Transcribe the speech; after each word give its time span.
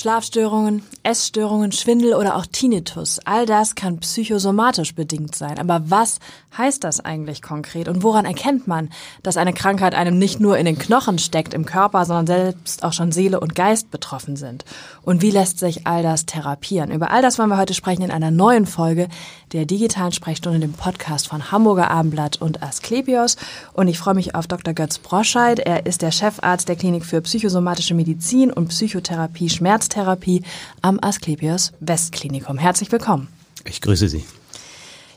Schlafstörungen, 0.00 0.82
Essstörungen, 1.02 1.72
Schwindel 1.72 2.14
oder 2.14 2.36
auch 2.36 2.46
Tinnitus, 2.46 3.18
all 3.26 3.44
das 3.44 3.74
kann 3.74 3.98
psychosomatisch 3.98 4.94
bedingt 4.94 5.34
sein. 5.34 5.58
Aber 5.58 5.90
was 5.90 6.20
heißt 6.56 6.82
das 6.84 7.00
eigentlich 7.00 7.42
konkret 7.42 7.86
und 7.86 8.02
woran 8.02 8.24
erkennt 8.24 8.66
man, 8.66 8.88
dass 9.22 9.36
eine 9.36 9.52
Krankheit 9.52 9.94
einem 9.94 10.18
nicht 10.18 10.40
nur 10.40 10.56
in 10.56 10.64
den 10.64 10.78
Knochen 10.78 11.18
steckt, 11.18 11.52
im 11.52 11.66
Körper, 11.66 12.06
sondern 12.06 12.26
selbst 12.26 12.82
auch 12.82 12.94
schon 12.94 13.12
Seele 13.12 13.40
und 13.40 13.54
Geist 13.54 13.90
betroffen 13.90 14.36
sind? 14.36 14.64
Und 15.02 15.20
wie 15.20 15.30
lässt 15.30 15.58
sich 15.58 15.86
all 15.86 16.02
das 16.02 16.24
therapieren? 16.24 16.90
Über 16.90 17.10
all 17.10 17.20
das 17.20 17.38
wollen 17.38 17.50
wir 17.50 17.58
heute 17.58 17.74
sprechen 17.74 18.02
in 18.02 18.10
einer 18.10 18.30
neuen 18.30 18.64
Folge 18.64 19.06
der 19.52 19.66
digitalen 19.66 20.12
Sprechstunde, 20.12 20.60
dem 20.60 20.72
Podcast 20.72 21.28
von 21.28 21.50
Hamburger 21.52 21.90
Abendblatt 21.90 22.40
und 22.40 22.62
Asklepios. 22.62 23.36
Und 23.74 23.88
ich 23.88 23.98
freue 23.98 24.14
mich 24.14 24.34
auf 24.34 24.46
Dr. 24.46 24.72
Götz 24.72 24.98
Broscheid. 24.98 25.58
Er 25.58 25.84
ist 25.84 26.00
der 26.00 26.12
Chefarzt 26.12 26.68
der 26.68 26.76
Klinik 26.76 27.04
für 27.04 27.20
psychosomatische 27.20 27.94
Medizin 27.94 28.50
und 28.50 28.68
Psychotherapie 28.68 29.50
Schmerz 29.50 29.89
Schmerztherapie 29.90 30.42
am 30.82 30.98
Asklepios 31.02 31.72
Westklinikum. 31.80 32.58
Herzlich 32.58 32.92
willkommen. 32.92 33.28
Ich 33.64 33.80
grüße 33.80 34.08
Sie. 34.08 34.24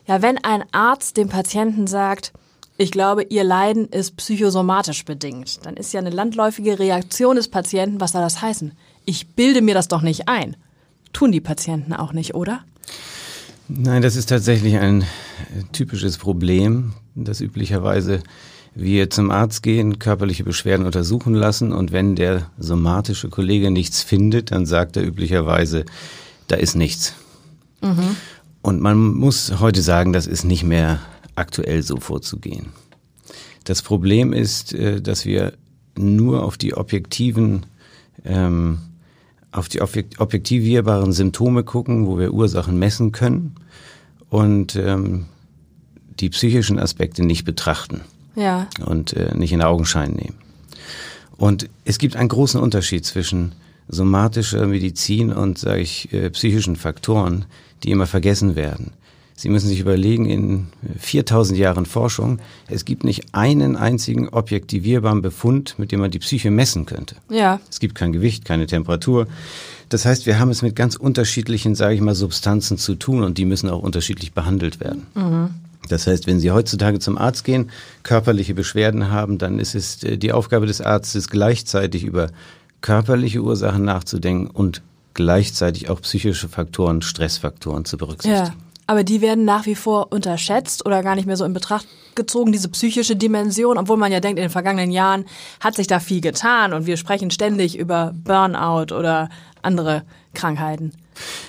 Ja, 0.07 0.21
wenn 0.21 0.43
ein 0.43 0.63
Arzt 0.71 1.17
dem 1.17 1.29
Patienten 1.29 1.85
sagt, 1.85 2.33
ich 2.77 2.91
glaube, 2.91 3.23
Ihr 3.23 3.43
Leiden 3.43 3.87
ist 3.87 4.17
psychosomatisch 4.17 5.05
bedingt, 5.05 5.65
dann 5.65 5.77
ist 5.77 5.93
ja 5.93 5.99
eine 5.99 6.09
landläufige 6.09 6.79
Reaktion 6.79 7.35
des 7.35 7.49
Patienten, 7.49 8.01
was 8.01 8.13
soll 8.13 8.21
das 8.21 8.41
heißen? 8.41 8.71
Ich 9.05 9.35
bilde 9.35 9.61
mir 9.61 9.75
das 9.75 9.87
doch 9.87 10.01
nicht 10.01 10.27
ein. 10.27 10.55
Tun 11.13 11.31
die 11.31 11.41
Patienten 11.41 11.93
auch 11.93 12.11
nicht, 12.11 12.33
oder? 12.33 12.63
Nein, 13.67 14.01
das 14.01 14.15
ist 14.15 14.29
tatsächlich 14.29 14.77
ein 14.77 15.05
typisches 15.71 16.17
Problem, 16.17 16.93
das 17.13 17.41
üblicherweise 17.41 18.23
wir 18.75 19.09
zum 19.09 19.29
Arzt 19.29 19.63
gehen, 19.63 19.99
körperliche 19.99 20.43
Beschwerden 20.43 20.85
untersuchen 20.85 21.33
lassen 21.33 21.71
und 21.71 21.91
wenn 21.91 22.15
der 22.15 22.49
somatische 22.57 23.29
Kollege 23.29 23.69
nichts 23.71 24.01
findet, 24.01 24.51
dann 24.51 24.65
sagt 24.65 24.97
er 24.97 25.05
üblicherweise, 25.05 25.85
da 26.47 26.55
ist 26.55 26.75
nichts. 26.75 27.13
Mhm. 27.81 28.15
Und 28.61 28.81
man 28.81 28.97
muss 28.97 29.59
heute 29.59 29.81
sagen, 29.81 30.13
das 30.13 30.25
ist 30.25 30.43
nicht 30.43 30.63
mehr 30.63 30.99
aktuell 31.35 31.83
so 31.83 31.99
vorzugehen. 31.99 32.67
Das 33.63 33.81
Problem 33.81 34.33
ist, 34.33 34.73
äh, 34.73 35.01
dass 35.01 35.25
wir 35.25 35.53
nur 35.95 36.43
auf 36.43 36.57
die 36.57 36.73
objektiven, 36.75 37.65
ähm, 38.25 38.79
auf 39.51 39.69
die 39.69 39.81
objektivierbaren 39.81 41.13
Symptome 41.13 41.63
gucken, 41.63 42.07
wo 42.07 42.17
wir 42.17 42.33
Ursachen 42.33 42.79
messen 42.79 43.11
können 43.11 43.55
und 44.29 44.75
ähm, 44.75 45.25
die 46.19 46.29
psychischen 46.29 46.79
Aspekte 46.79 47.23
nicht 47.23 47.45
betrachten 47.45 48.01
ja. 48.35 48.67
und 48.85 49.13
äh, 49.13 49.35
nicht 49.35 49.53
in 49.53 49.61
Augenschein 49.61 50.11
nehmen. 50.11 50.37
Und 51.37 51.69
es 51.85 51.97
gibt 51.97 52.15
einen 52.15 52.29
großen 52.29 52.59
Unterschied 52.59 53.05
zwischen 53.05 53.53
somatischer 53.87 54.65
Medizin 54.67 55.31
und, 55.31 55.57
sage 55.57 55.81
ich, 55.81 56.11
äh, 56.13 56.29
psychischen 56.29 56.75
Faktoren, 56.75 57.45
die 57.83 57.91
immer 57.91 58.07
vergessen 58.07 58.55
werden. 58.55 58.91
Sie 59.35 59.49
müssen 59.49 59.67
sich 59.67 59.79
überlegen, 59.79 60.25
in 60.25 60.67
4000 60.99 61.57
Jahren 61.57 61.85
Forschung, 61.85 62.39
es 62.67 62.85
gibt 62.85 63.03
nicht 63.03 63.33
einen 63.33 63.75
einzigen 63.75 64.29
objektivierbaren 64.29 65.21
Befund, 65.21 65.75
mit 65.77 65.91
dem 65.91 66.01
man 66.01 66.11
die 66.11 66.19
Psyche 66.19 66.51
messen 66.51 66.85
könnte. 66.85 67.15
Ja. 67.29 67.59
Es 67.69 67.79
gibt 67.79 67.95
kein 67.95 68.13
Gewicht, 68.13 68.45
keine 68.45 68.67
Temperatur. 68.67 69.27
Das 69.89 70.05
heißt, 70.05 70.27
wir 70.27 70.39
haben 70.39 70.49
es 70.51 70.61
mit 70.61 70.75
ganz 70.75 70.95
unterschiedlichen, 70.95 71.75
sage 71.75 71.95
ich 71.95 72.01
mal, 72.01 72.15
Substanzen 72.15 72.77
zu 72.77 72.95
tun 72.95 73.23
und 73.23 73.37
die 73.37 73.45
müssen 73.45 73.69
auch 73.69 73.81
unterschiedlich 73.81 74.33
behandelt 74.33 74.79
werden. 74.79 75.07
Mhm. 75.15 75.49
Das 75.89 76.07
heißt, 76.07 76.27
wenn 76.27 76.39
Sie 76.39 76.51
heutzutage 76.51 76.99
zum 76.99 77.17
Arzt 77.17 77.43
gehen, 77.43 77.71
körperliche 78.03 78.53
Beschwerden 78.53 79.11
haben, 79.11 79.37
dann 79.37 79.59
ist 79.59 79.75
es 79.75 80.03
äh, 80.03 80.17
die 80.17 80.31
Aufgabe 80.31 80.65
des 80.65 80.81
Arztes, 80.81 81.29
gleichzeitig 81.29 82.03
über 82.03 82.29
körperliche 82.81 83.41
Ursachen 83.41 83.83
nachzudenken 83.83 84.47
und 84.47 84.81
gleichzeitig 85.13 85.89
auch 85.89 86.01
psychische 86.01 86.49
Faktoren, 86.49 87.01
Stressfaktoren 87.01 87.85
zu 87.85 87.97
berücksichtigen. 87.97 88.45
Ja, 88.45 88.53
aber 88.87 89.03
die 89.03 89.21
werden 89.21 89.45
nach 89.45 89.65
wie 89.65 89.75
vor 89.75 90.11
unterschätzt 90.11 90.85
oder 90.85 91.03
gar 91.03 91.15
nicht 91.15 91.25
mehr 91.25 91.37
so 91.37 91.45
in 91.45 91.53
Betracht 91.53 91.87
gezogen, 92.15 92.51
diese 92.51 92.69
psychische 92.69 93.15
Dimension, 93.15 93.77
obwohl 93.77 93.97
man 93.97 94.11
ja 94.11 94.19
denkt, 94.19 94.37
in 94.37 94.45
den 94.45 94.51
vergangenen 94.51 94.91
Jahren 94.91 95.25
hat 95.59 95.75
sich 95.75 95.87
da 95.87 95.99
viel 95.99 96.21
getan 96.21 96.73
und 96.73 96.85
wir 96.85 96.97
sprechen 96.97 97.31
ständig 97.31 97.77
über 97.77 98.13
Burnout 98.23 98.93
oder 98.93 99.29
andere 99.61 100.03
Krankheiten. 100.33 100.91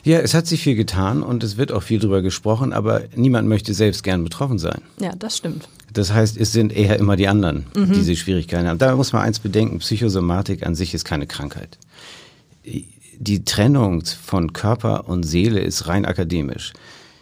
Ja, 0.03 0.19
es 0.19 0.35
hat 0.35 0.47
sich 0.47 0.63
viel 0.63 0.75
getan 0.75 1.23
und 1.23 1.43
es 1.43 1.57
wird 1.57 1.73
auch 1.73 1.83
viel 1.83 1.99
drüber 1.99 2.23
gesprochen, 2.23 2.73
aber 2.73 3.03
niemand 3.15 3.49
möchte 3.49 3.75
selbst 3.75 4.03
gern 4.03 4.25
betroffen 4.25 4.59
sein. 4.59 4.83
Ja, 5.01 5.15
das 5.17 5.37
stimmt. 5.37 5.69
Das 5.93 6.13
heißt, 6.13 6.37
es 6.37 6.53
sind 6.53 6.73
eher 6.73 6.99
immer 6.99 7.17
die 7.17 7.29
anderen, 7.29 7.67
mhm. 7.75 7.87
die 7.87 7.93
diese 7.93 8.17
Schwierigkeiten 8.17 8.67
haben. 8.69 8.79
Da 8.79 8.97
muss 8.97 9.13
man 9.13 9.23
eins 9.23 9.39
bedenken, 9.39 9.79
Psychosomatik 9.79 10.67
an 10.67 10.75
sich 10.75 10.93
ist 10.93 11.05
keine 11.05 11.27
Krankheit. 11.27 11.79
Die 12.65 13.45
Trennung 13.45 14.05
von 14.05 14.53
Körper 14.53 15.09
und 15.09 15.23
Seele 15.23 15.61
ist 15.61 15.87
rein 15.87 16.05
akademisch. 16.05 16.73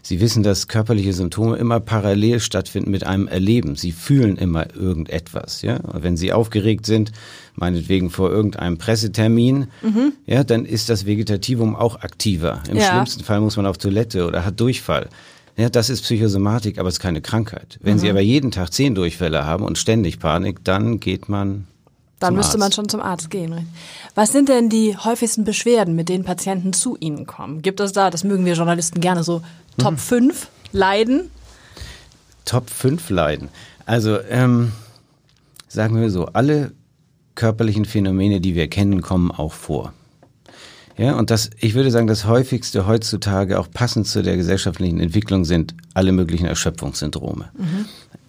Sie 0.05 0.21
wissen, 0.21 0.43
dass 0.43 0.67
körperliche 0.67 1.13
Symptome 1.13 1.57
immer 1.57 1.79
parallel 1.79 2.41
stattfinden 2.41 2.91
mit 2.91 3.07
einem 3.07 3.29
Erleben. 3.29 3.77
Sie 3.77 3.93
fühlen 3.93 4.37
immer 4.37 4.75
irgendetwas. 4.75 5.63
Ja? 5.63 5.79
Wenn 5.93 6.17
Sie 6.17 6.33
aufgeregt 6.33 6.87
sind, 6.87 7.13
meinetwegen 7.55 8.11
vor 8.11 8.31
irgendeinem 8.31 8.79
Pressetermin, 8.79 9.69
mhm. 9.81 10.12
ja, 10.27 10.43
dann 10.43 10.65
ist 10.65 10.89
das 10.89 11.07
Vegetativum 11.07 11.77
auch 11.77 12.01
aktiver. 12.01 12.62
Im 12.69 12.79
ja. 12.79 12.91
schlimmsten 12.91 13.23
Fall 13.23 13.41
muss 13.41 13.57
man 13.57 13.67
auf 13.67 13.79
Toilette 13.79 14.27
oder 14.27 14.45
hat 14.45 14.59
Durchfall. 14.59 15.09
Ja, 15.57 15.69
das 15.69 15.89
ist 15.89 16.03
Psychosomatik, 16.03 16.79
aber 16.79 16.89
es 16.89 16.95
ist 16.95 17.01
keine 17.01 17.21
Krankheit. 17.21 17.79
Wenn 17.81 17.95
mhm. 17.95 17.99
Sie 18.01 18.11
aber 18.11 18.21
jeden 18.21 18.51
Tag 18.51 18.73
zehn 18.73 18.97
Durchfälle 18.97 19.45
haben 19.45 19.65
und 19.65 19.79
ständig 19.79 20.19
Panik, 20.19 20.65
dann 20.65 20.99
geht 20.99 21.29
man 21.29 21.69
dann 22.23 22.37
müsste 22.37 22.53
Arzt. 22.53 22.59
man 22.61 22.73
schon 22.73 22.89
zum 22.89 23.01
Arzt 23.01 23.31
gehen. 23.31 23.69
Was 24.15 24.31
sind 24.31 24.49
denn 24.49 24.69
die 24.69 24.97
häufigsten 24.97 25.45
Beschwerden, 25.45 25.97
mit 25.97 26.09
denen 26.09 26.23
Patienten 26.23 26.73
zu 26.73 26.97
Ihnen 27.01 27.27
kommen? 27.27 27.62
Gibt 27.62 27.81
es 27.81 27.93
da, 27.93 28.11
das 28.11 28.23
mögen 28.23 28.45
wir 28.45 28.55
Journalisten 28.55 29.01
gerne, 29.01 29.25
so 29.25 29.43
Top 29.78 29.93
mhm. 29.93 29.99
5 29.99 30.49
Leiden? 30.72 31.31
Top 32.44 32.71
5 32.71 33.10
Leiden. 33.10 33.49
Also, 33.87 34.21
ähm, 34.28 34.72
sagen 35.69 36.00
wir 36.00 36.10
so, 36.10 36.27
alle 36.27 36.72
körperlichen 37.34 37.84
Phänomene, 37.84 38.41
die 38.41 38.55
wir 38.55 38.69
kennen, 38.69 39.00
kommen 39.00 39.31
auch 39.31 39.53
vor. 39.53 39.93
Ja, 40.99 41.16
und 41.16 41.31
das, 41.31 41.50
ich 41.59 41.75
würde 41.75 41.91
sagen, 41.91 42.06
das 42.06 42.27
häufigste 42.27 42.87
heutzutage, 42.87 43.59
auch 43.59 43.71
passend 43.71 44.06
zu 44.06 44.22
der 44.22 44.37
gesellschaftlichen 44.37 45.00
Entwicklung, 45.00 45.44
sind 45.44 45.75
alle 45.94 46.12
möglichen 46.12 46.47
Erschöpfungssyndrome. 46.47 47.49
Mhm. 47.56 47.87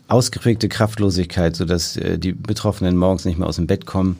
Ausgeprägte 0.08 0.70
Kraftlosigkeit, 0.70 1.56
sodass 1.56 1.98
äh, 1.98 2.18
die 2.18 2.32
Betroffenen 2.32 2.96
morgens 2.98 3.26
nicht 3.26 3.38
mehr 3.38 3.48
aus 3.48 3.58
dem 3.58 3.68
Bett 3.68 3.86
kommen. 3.86 4.18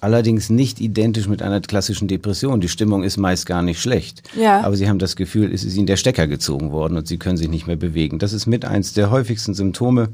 Allerdings 0.00 0.50
nicht 0.50 0.80
identisch 0.80 1.26
mit 1.26 1.42
einer 1.42 1.60
klassischen 1.60 2.06
Depression. 2.06 2.60
Die 2.60 2.68
Stimmung 2.68 3.02
ist 3.02 3.16
meist 3.16 3.46
gar 3.46 3.62
nicht 3.62 3.80
schlecht. 3.80 4.22
Ja. 4.38 4.60
Aber 4.60 4.76
sie 4.76 4.88
haben 4.88 4.98
das 4.98 5.16
Gefühl, 5.16 5.52
es 5.52 5.64
ist 5.64 5.76
ihnen 5.76 5.86
der 5.86 5.96
Stecker 5.96 6.26
gezogen 6.26 6.70
worden 6.70 6.96
und 6.96 7.08
sie 7.08 7.16
können 7.18 7.36
sich 7.36 7.48
nicht 7.48 7.66
mehr 7.66 7.76
bewegen. 7.76 8.18
Das 8.18 8.32
ist 8.32 8.46
mit 8.46 8.64
eins 8.64 8.92
der 8.92 9.10
häufigsten 9.10 9.54
Symptome. 9.54 10.10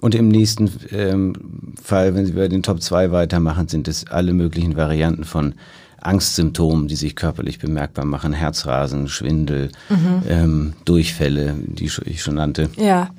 Und 0.00 0.14
im 0.14 0.28
nächsten 0.28 0.70
ähm, 0.90 1.34
Fall, 1.82 2.14
wenn 2.14 2.26
Sie 2.26 2.32
bei 2.32 2.48
den 2.48 2.62
Top 2.62 2.82
2 2.82 3.10
weitermachen, 3.10 3.68
sind 3.68 3.88
es 3.88 4.06
alle 4.06 4.32
möglichen 4.32 4.76
Varianten 4.76 5.24
von 5.24 5.54
Angstsymptomen, 6.00 6.88
die 6.88 6.96
sich 6.96 7.16
körperlich 7.16 7.58
bemerkbar 7.58 8.04
machen. 8.04 8.32
Herzrasen, 8.32 9.08
Schwindel, 9.08 9.70
mhm. 9.88 10.22
ähm, 10.28 10.72
Durchfälle, 10.84 11.54
die 11.58 11.90
ich 12.04 12.22
schon 12.22 12.34
nannte. 12.34 12.68
Ja. 12.76 13.10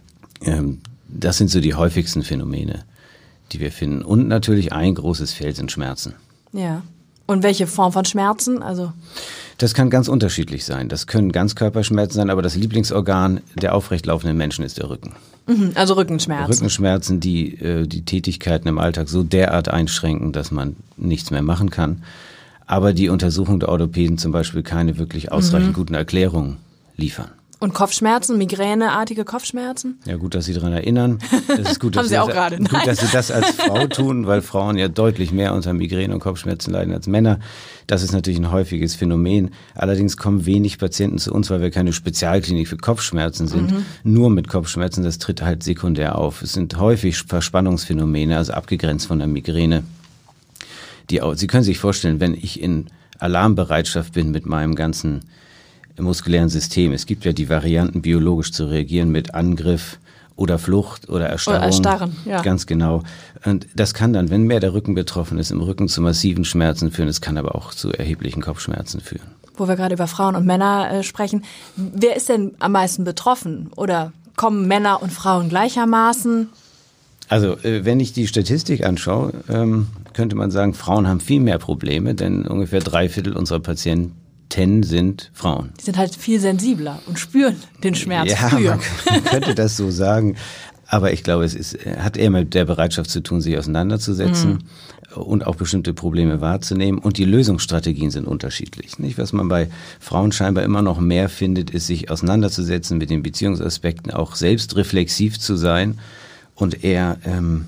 Ähm, 0.43 0.79
das 1.07 1.37
sind 1.37 1.49
so 1.49 1.59
die 1.59 1.73
häufigsten 1.73 2.23
Phänomene, 2.23 2.83
die 3.55 3.59
wir 3.61 3.71
finden. 3.71 4.01
Und 4.01 4.27
natürlich 4.27 4.73
ein 4.73 4.95
großes 4.95 5.33
Feld 5.33 5.55
sind 5.55 5.71
Schmerzen. 5.71 6.13
Ja. 6.51 6.81
Und 7.25 7.41
welche 7.41 7.65
Form 7.65 7.91
von 7.91 8.05
Schmerzen? 8.05 8.61
Also 8.61 8.93
das 9.57 9.73
kann 9.73 9.89
ganz 9.89 10.07
unterschiedlich 10.07 10.65
sein. 10.65 10.89
Das 10.89 11.07
können 11.07 11.31
Ganzkörperschmerzen 11.31 12.15
sein, 12.15 12.29
aber 12.29 12.41
das 12.41 12.55
Lieblingsorgan 12.55 13.41
der 13.55 13.73
aufrecht 13.73 14.05
laufenden 14.05 14.37
Menschen 14.37 14.65
ist 14.65 14.77
der 14.77 14.89
Rücken. 14.89 15.13
Mhm, 15.47 15.71
also 15.75 15.93
Rückenschmerzen. 15.93 16.53
Rückenschmerzen, 16.53 17.19
die 17.19 17.55
äh, 17.61 17.87
die 17.87 18.03
Tätigkeiten 18.03 18.67
im 18.67 18.77
Alltag 18.77 19.07
so 19.09 19.23
derart 19.23 19.69
einschränken, 19.69 20.33
dass 20.33 20.51
man 20.51 20.75
nichts 20.97 21.31
mehr 21.31 21.41
machen 21.41 21.69
kann. 21.69 22.03
Aber 22.67 22.93
die 22.93 23.09
Untersuchung 23.09 23.59
der 23.59 23.69
Orthopäden 23.69 24.17
zum 24.17 24.31
Beispiel 24.31 24.63
keine 24.63 24.97
wirklich 24.97 25.31
ausreichend 25.31 25.69
mhm. 25.69 25.73
guten 25.73 25.93
Erklärungen 25.93 26.57
liefern. 26.97 27.29
Und 27.59 27.73
Kopfschmerzen, 27.73 28.37
migräneartige 28.37 29.23
Kopfschmerzen? 29.23 29.99
Ja, 30.05 30.17
gut, 30.17 30.35
dass 30.35 30.45
Sie 30.45 30.53
daran 30.53 30.73
erinnern. 30.73 31.19
Das 31.47 31.71
ist 31.71 31.79
gut, 31.79 31.95
dass 31.95 32.01
Haben 32.01 32.07
Sie, 32.07 32.13
Sie 32.15 32.19
auch 32.19 32.27
das, 32.27 32.35
gerade. 32.35 32.57
Gut, 32.57 32.85
dass 32.87 32.99
Sie 32.99 33.07
das 33.11 33.31
als 33.31 33.51
Frau 33.51 33.87
tun, 33.87 34.27
weil 34.27 34.41
Frauen 34.41 34.77
ja 34.77 34.87
deutlich 34.87 35.31
mehr 35.31 35.53
unter 35.53 35.73
Migräne 35.73 36.13
und 36.13 36.19
Kopfschmerzen 36.19 36.71
leiden 36.71 36.93
als 36.93 37.07
Männer. 37.07 37.39
Das 37.87 38.03
ist 38.03 38.11
natürlich 38.11 38.39
ein 38.39 38.51
häufiges 38.51 38.95
Phänomen. 38.95 39.51
Allerdings 39.73 40.17
kommen 40.17 40.45
wenig 40.45 40.79
Patienten 40.79 41.17
zu 41.17 41.33
uns, 41.33 41.49
weil 41.49 41.61
wir 41.61 41.71
keine 41.71 41.93
Spezialklinik 41.93 42.67
für 42.67 42.77
Kopfschmerzen 42.77 43.47
sind. 43.47 43.71
Mhm. 43.71 43.85
Nur 44.03 44.29
mit 44.29 44.47
Kopfschmerzen, 44.47 45.03
das 45.03 45.17
tritt 45.17 45.41
halt 45.41 45.63
sekundär 45.63 46.17
auf. 46.17 46.41
Es 46.41 46.53
sind 46.53 46.77
häufig 46.77 47.17
Verspannungsphänomene, 47.17 48.37
also 48.37 48.53
abgegrenzt 48.53 49.07
von 49.07 49.19
der 49.19 49.27
Migräne. 49.27 49.83
Die, 51.09 51.21
Sie 51.35 51.47
können 51.47 51.63
sich 51.63 51.77
vorstellen, 51.77 52.19
wenn 52.19 52.33
ich 52.33 52.61
in 52.61 52.87
Alarmbereitschaft 53.19 54.13
bin 54.13 54.31
mit 54.31 54.45
meinem 54.45 54.75
ganzen 54.75 55.21
muskulären 55.97 56.49
System. 56.49 56.91
Es 56.91 57.05
gibt 57.05 57.25
ja 57.25 57.33
die 57.33 57.49
Varianten, 57.49 58.01
biologisch 58.01 58.51
zu 58.51 58.65
reagieren 58.65 59.11
mit 59.11 59.33
Angriff 59.33 59.99
oder 60.35 60.59
Flucht 60.59 61.09
oder 61.09 61.27
Erstarrung. 61.27 61.59
Oder 61.59 61.65
Erstarren, 61.67 62.15
ja. 62.25 62.41
Ganz 62.41 62.65
genau. 62.65 63.03
Und 63.45 63.67
das 63.75 63.93
kann 63.93 64.13
dann, 64.13 64.29
wenn 64.29 64.43
mehr 64.43 64.59
der 64.59 64.73
Rücken 64.73 64.93
betroffen 64.95 65.37
ist, 65.37 65.51
im 65.51 65.61
Rücken 65.61 65.87
zu 65.87 66.01
massiven 66.01 66.43
Schmerzen 66.43 66.91
führen. 66.91 67.07
Es 67.07 67.21
kann 67.21 67.37
aber 67.37 67.55
auch 67.55 67.73
zu 67.73 67.91
erheblichen 67.91 68.41
Kopfschmerzen 68.41 68.99
führen. 68.99 69.27
Wo 69.55 69.67
wir 69.67 69.75
gerade 69.75 69.95
über 69.95 70.07
Frauen 70.07 70.35
und 70.35 70.45
Männer 70.45 70.91
äh, 70.91 71.03
sprechen. 71.03 71.45
Wer 71.77 72.17
ist 72.17 72.27
denn 72.27 72.51
am 72.59 72.73
meisten 72.73 73.05
betroffen? 73.05 73.71
Oder 73.77 74.11
kommen 74.35 74.67
Männer 74.67 75.01
und 75.01 75.13
Frauen 75.13 75.47
gleichermaßen? 75.47 76.49
Also, 77.29 77.57
äh, 77.59 77.85
wenn 77.85 78.01
ich 78.01 78.11
die 78.11 78.27
Statistik 78.27 78.85
anschaue, 78.85 79.31
ähm, 79.49 79.87
könnte 80.13 80.35
man 80.35 80.51
sagen, 80.51 80.73
Frauen 80.73 81.07
haben 81.07 81.21
viel 81.21 81.39
mehr 81.39 81.57
Probleme, 81.57 82.13
denn 82.13 82.45
ungefähr 82.45 82.81
drei 82.81 83.07
Viertel 83.07 83.37
unserer 83.37 83.61
Patienten 83.61 84.13
sind 84.83 85.31
Frauen. 85.33 85.71
Die 85.79 85.83
sind 85.83 85.97
halt 85.97 86.15
viel 86.15 86.39
sensibler 86.39 87.01
und 87.07 87.19
spüren 87.19 87.55
den 87.83 87.93
Schmerz 87.93 88.31
ja, 88.31 88.49
früher. 88.49 88.79
Man 89.09 89.23
könnte 89.25 89.55
das 89.55 89.75
so 89.75 89.91
sagen. 89.91 90.37
Aber 90.87 91.11
ich 91.11 91.23
glaube, 91.23 91.43
es 91.43 91.55
ist, 91.55 91.77
hat 91.97 92.15
eher 92.15 92.29
mit 92.29 92.53
der 92.53 92.65
Bereitschaft 92.65 93.09
zu 93.09 93.21
tun, 93.21 93.41
sich 93.41 93.57
auseinanderzusetzen 93.57 94.59
mhm. 95.15 95.21
und 95.21 95.47
auch 95.47 95.55
bestimmte 95.55 95.93
Probleme 95.93 96.41
wahrzunehmen. 96.41 96.99
Und 96.99 97.17
die 97.17 97.25
Lösungsstrategien 97.25 98.11
sind 98.11 98.27
unterschiedlich. 98.27 98.99
Nicht? 98.99 99.17
Was 99.17 99.33
man 99.33 99.47
bei 99.47 99.67
Frauen 99.99 100.31
scheinbar 100.31 100.63
immer 100.63 100.81
noch 100.81 100.99
mehr 100.99 101.27
findet, 101.27 101.71
ist, 101.71 101.87
sich 101.87 102.11
auseinanderzusetzen 102.11 102.97
mit 102.97 103.09
den 103.09 103.23
Beziehungsaspekten, 103.23 104.11
auch 104.11 104.35
selbst 104.35 104.75
reflexiv 104.75 105.39
zu 105.39 105.55
sein 105.55 105.99
und 106.53 106.83
eher 106.83 107.17
ähm, 107.25 107.65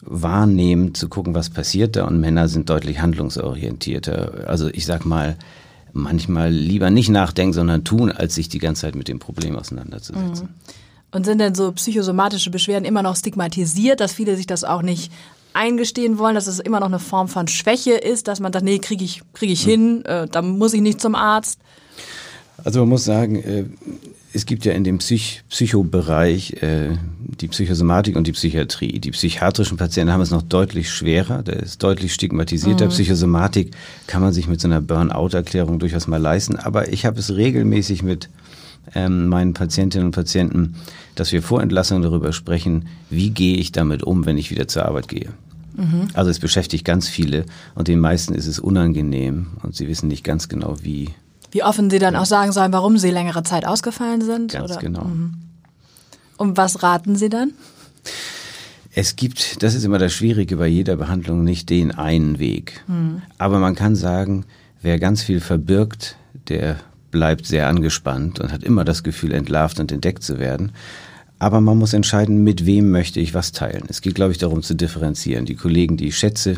wahrnehmen, 0.00 0.94
zu 0.94 1.08
gucken, 1.08 1.34
was 1.34 1.50
passiert 1.50 1.96
da. 1.96 2.04
Und 2.06 2.20
Männer 2.20 2.48
sind 2.48 2.70
deutlich 2.70 3.00
handlungsorientierter. 3.00 4.48
Also 4.48 4.68
ich 4.68 4.86
sag 4.86 5.04
mal, 5.04 5.36
manchmal 5.94 6.50
lieber 6.50 6.90
nicht 6.90 7.08
nachdenken, 7.08 7.52
sondern 7.52 7.84
tun, 7.84 8.10
als 8.10 8.34
sich 8.34 8.48
die 8.48 8.58
ganze 8.58 8.82
Zeit 8.82 8.94
mit 8.94 9.08
dem 9.08 9.18
Problem 9.18 9.56
auseinanderzusetzen. 9.56 10.48
Mhm. 10.48 10.54
Und 11.12 11.24
sind 11.24 11.38
denn 11.38 11.54
so 11.54 11.70
psychosomatische 11.72 12.50
Beschwerden 12.50 12.84
immer 12.84 13.02
noch 13.02 13.16
stigmatisiert, 13.16 14.00
dass 14.00 14.12
viele 14.12 14.36
sich 14.36 14.46
das 14.46 14.64
auch 14.64 14.82
nicht 14.82 15.12
eingestehen 15.52 16.18
wollen, 16.18 16.34
dass 16.34 16.48
es 16.48 16.58
immer 16.58 16.80
noch 16.80 16.88
eine 16.88 16.98
Form 16.98 17.28
von 17.28 17.46
Schwäche 17.46 17.92
ist, 17.92 18.26
dass 18.26 18.40
man 18.40 18.52
sagt, 18.52 18.64
nee, 18.64 18.78
kriege 18.78 19.04
ich, 19.04 19.22
krieg 19.32 19.50
ich 19.50 19.64
mhm. 19.64 19.70
hin, 19.70 20.04
äh, 20.04 20.26
da 20.28 20.42
muss 20.42 20.74
ich 20.74 20.80
nicht 20.80 21.00
zum 21.00 21.14
Arzt? 21.14 21.60
Also 22.64 22.80
man 22.80 22.88
muss 22.90 23.04
sagen, 23.04 23.36
äh, 23.36 23.64
es 24.34 24.46
gibt 24.46 24.64
ja 24.64 24.72
in 24.72 24.82
dem 24.82 24.98
Psych 24.98 25.44
Psychobereich 25.48 26.62
äh, 26.62 26.96
die 27.40 27.48
Psychosomatik 27.48 28.16
und 28.16 28.26
die 28.26 28.32
Psychiatrie. 28.32 28.98
Die 28.98 29.12
psychiatrischen 29.12 29.76
Patienten 29.76 30.12
haben 30.12 30.20
es 30.20 30.30
noch 30.30 30.42
deutlich 30.42 30.90
schwerer, 30.90 31.42
der 31.42 31.60
ist 31.60 31.82
deutlich 31.82 32.12
stigmatisierter. 32.12 32.86
Mhm. 32.86 32.90
Psychosomatik 32.90 33.70
kann 34.08 34.22
man 34.22 34.32
sich 34.32 34.48
mit 34.48 34.60
so 34.60 34.66
einer 34.66 34.80
Burnout-Erklärung 34.80 35.78
durchaus 35.78 36.08
mal 36.08 36.20
leisten, 36.20 36.56
aber 36.56 36.92
ich 36.92 37.06
habe 37.06 37.20
es 37.20 37.36
regelmäßig 37.36 38.02
mit 38.02 38.28
ähm, 38.94 39.28
meinen 39.28 39.54
Patientinnen 39.54 40.06
und 40.06 40.12
Patienten, 40.12 40.74
dass 41.14 41.30
wir 41.30 41.40
vor 41.40 41.62
Entlassung 41.62 42.02
darüber 42.02 42.32
sprechen, 42.32 42.88
wie 43.10 43.30
gehe 43.30 43.56
ich 43.56 43.70
damit 43.70 44.02
um, 44.02 44.26
wenn 44.26 44.36
ich 44.36 44.50
wieder 44.50 44.66
zur 44.66 44.84
Arbeit 44.84 45.06
gehe. 45.06 45.30
Mhm. 45.76 46.08
Also 46.12 46.30
es 46.30 46.40
beschäftigt 46.40 46.84
ganz 46.84 47.08
viele 47.08 47.46
und 47.76 47.86
den 47.86 48.00
meisten 48.00 48.34
ist 48.34 48.48
es 48.48 48.58
unangenehm 48.58 49.46
und 49.62 49.76
sie 49.76 49.86
wissen 49.86 50.08
nicht 50.08 50.24
ganz 50.24 50.48
genau, 50.48 50.76
wie 50.82 51.10
wie 51.54 51.62
offen 51.62 51.88
Sie 51.88 52.00
dann 52.00 52.16
auch 52.16 52.26
sagen 52.26 52.50
sollen, 52.50 52.72
warum 52.72 52.98
Sie 52.98 53.12
längere 53.12 53.44
Zeit 53.44 53.64
ausgefallen 53.64 54.22
sind? 54.22 54.52
Ganz 54.52 54.72
oder? 54.72 54.80
genau. 54.80 55.04
Mhm. 55.04 55.34
Und 56.36 56.56
was 56.56 56.82
raten 56.82 57.14
Sie 57.14 57.28
dann? 57.28 57.52
Es 58.92 59.14
gibt, 59.14 59.62
das 59.62 59.76
ist 59.76 59.84
immer 59.84 59.98
das 59.98 60.12
Schwierige 60.12 60.56
bei 60.56 60.66
jeder 60.66 60.96
Behandlung, 60.96 61.44
nicht 61.44 61.70
den 61.70 61.92
einen 61.92 62.40
Weg. 62.40 62.82
Mhm. 62.88 63.22
Aber 63.38 63.60
man 63.60 63.76
kann 63.76 63.94
sagen, 63.94 64.46
wer 64.82 64.98
ganz 64.98 65.22
viel 65.22 65.40
verbirgt, 65.40 66.16
der 66.48 66.80
bleibt 67.12 67.46
sehr 67.46 67.68
angespannt 67.68 68.40
und 68.40 68.50
hat 68.50 68.64
immer 68.64 68.84
das 68.84 69.04
Gefühl, 69.04 69.32
entlarvt 69.32 69.78
und 69.78 69.92
entdeckt 69.92 70.24
zu 70.24 70.40
werden. 70.40 70.72
Aber 71.38 71.60
man 71.60 71.78
muss 71.78 71.92
entscheiden, 71.92 72.42
mit 72.42 72.66
wem 72.66 72.90
möchte 72.90 73.20
ich 73.20 73.32
was 73.32 73.52
teilen. 73.52 73.84
Es 73.86 74.00
geht, 74.00 74.16
glaube 74.16 74.32
ich, 74.32 74.38
darum 74.38 74.64
zu 74.64 74.74
differenzieren. 74.74 75.44
Die 75.44 75.54
Kollegen, 75.54 75.96
die 75.96 76.08
ich 76.08 76.18
schätze, 76.18 76.56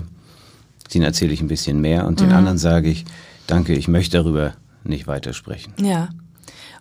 denen 0.94 1.04
erzähle 1.04 1.34
ich 1.34 1.42
ein 1.42 1.48
bisschen 1.48 1.82
mehr 1.82 2.06
und 2.06 2.20
den 2.20 2.28
mhm. 2.28 2.36
anderen 2.36 2.56
sage 2.56 2.88
ich, 2.88 3.04
danke, 3.46 3.74
ich 3.74 3.88
möchte 3.88 4.16
darüber 4.16 4.54
nicht 4.88 5.06
weitersprechen. 5.06 5.72
Ja. 5.80 6.08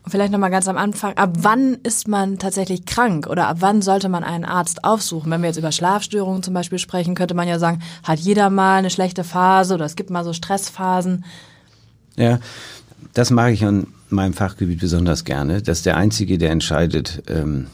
Und 0.04 0.12
vielleicht 0.12 0.31
nochmal 0.31 0.52
ganz 0.52 0.68
am 0.68 0.78
Anfang, 0.78 1.13
ab 1.18 1.34
wann 1.40 1.80
ist 1.81 2.07
man 2.07 2.38
tatsächlich 2.38 2.86
krank 2.86 3.25
oder 3.25 3.48
ab 3.48 3.57
wann 3.62 3.81
sollte 3.81 4.07
man 4.07 4.24
einen 4.24 4.46
Arzt 4.46 4.84
aufsuchen? 4.84 5.31
Wenn 5.31 5.42
wir 5.42 5.48
jetzt 5.48 5.57
über 5.57 5.72
Schlafstörungen 5.72 6.44
zum 6.44 6.54
Beispiel 6.54 6.78
sprechen, 6.78 7.16
könnte 7.16 7.34
man 7.34 7.48
ja 7.48 7.57
sagen, 7.57 7.81
hat 8.04 8.19
jeder 8.19 8.52
mal 8.52 8.78
eine 8.78 8.92
schlechte 8.92 9.24
Phase 9.24 9.74
oder 9.74 9.86
es 9.86 9.96
gibt 9.96 10.12
mal 10.12 10.24
so 10.24 10.31
Stressphasen. 10.31 11.25
Ja, 12.18 12.40
das 13.13 13.31
mag 13.31 13.52
ich 13.52 13.66
an 13.66 13.88
meinem 14.10 14.34
Fachgebiet 14.34 14.80
besonders 14.80 15.24
gerne, 15.24 15.63
dass 15.63 15.81
der 15.81 15.98
Einzige, 15.98 16.38
der 16.38 16.52
entscheidet, 16.52 17.24
ähm, 17.28 17.68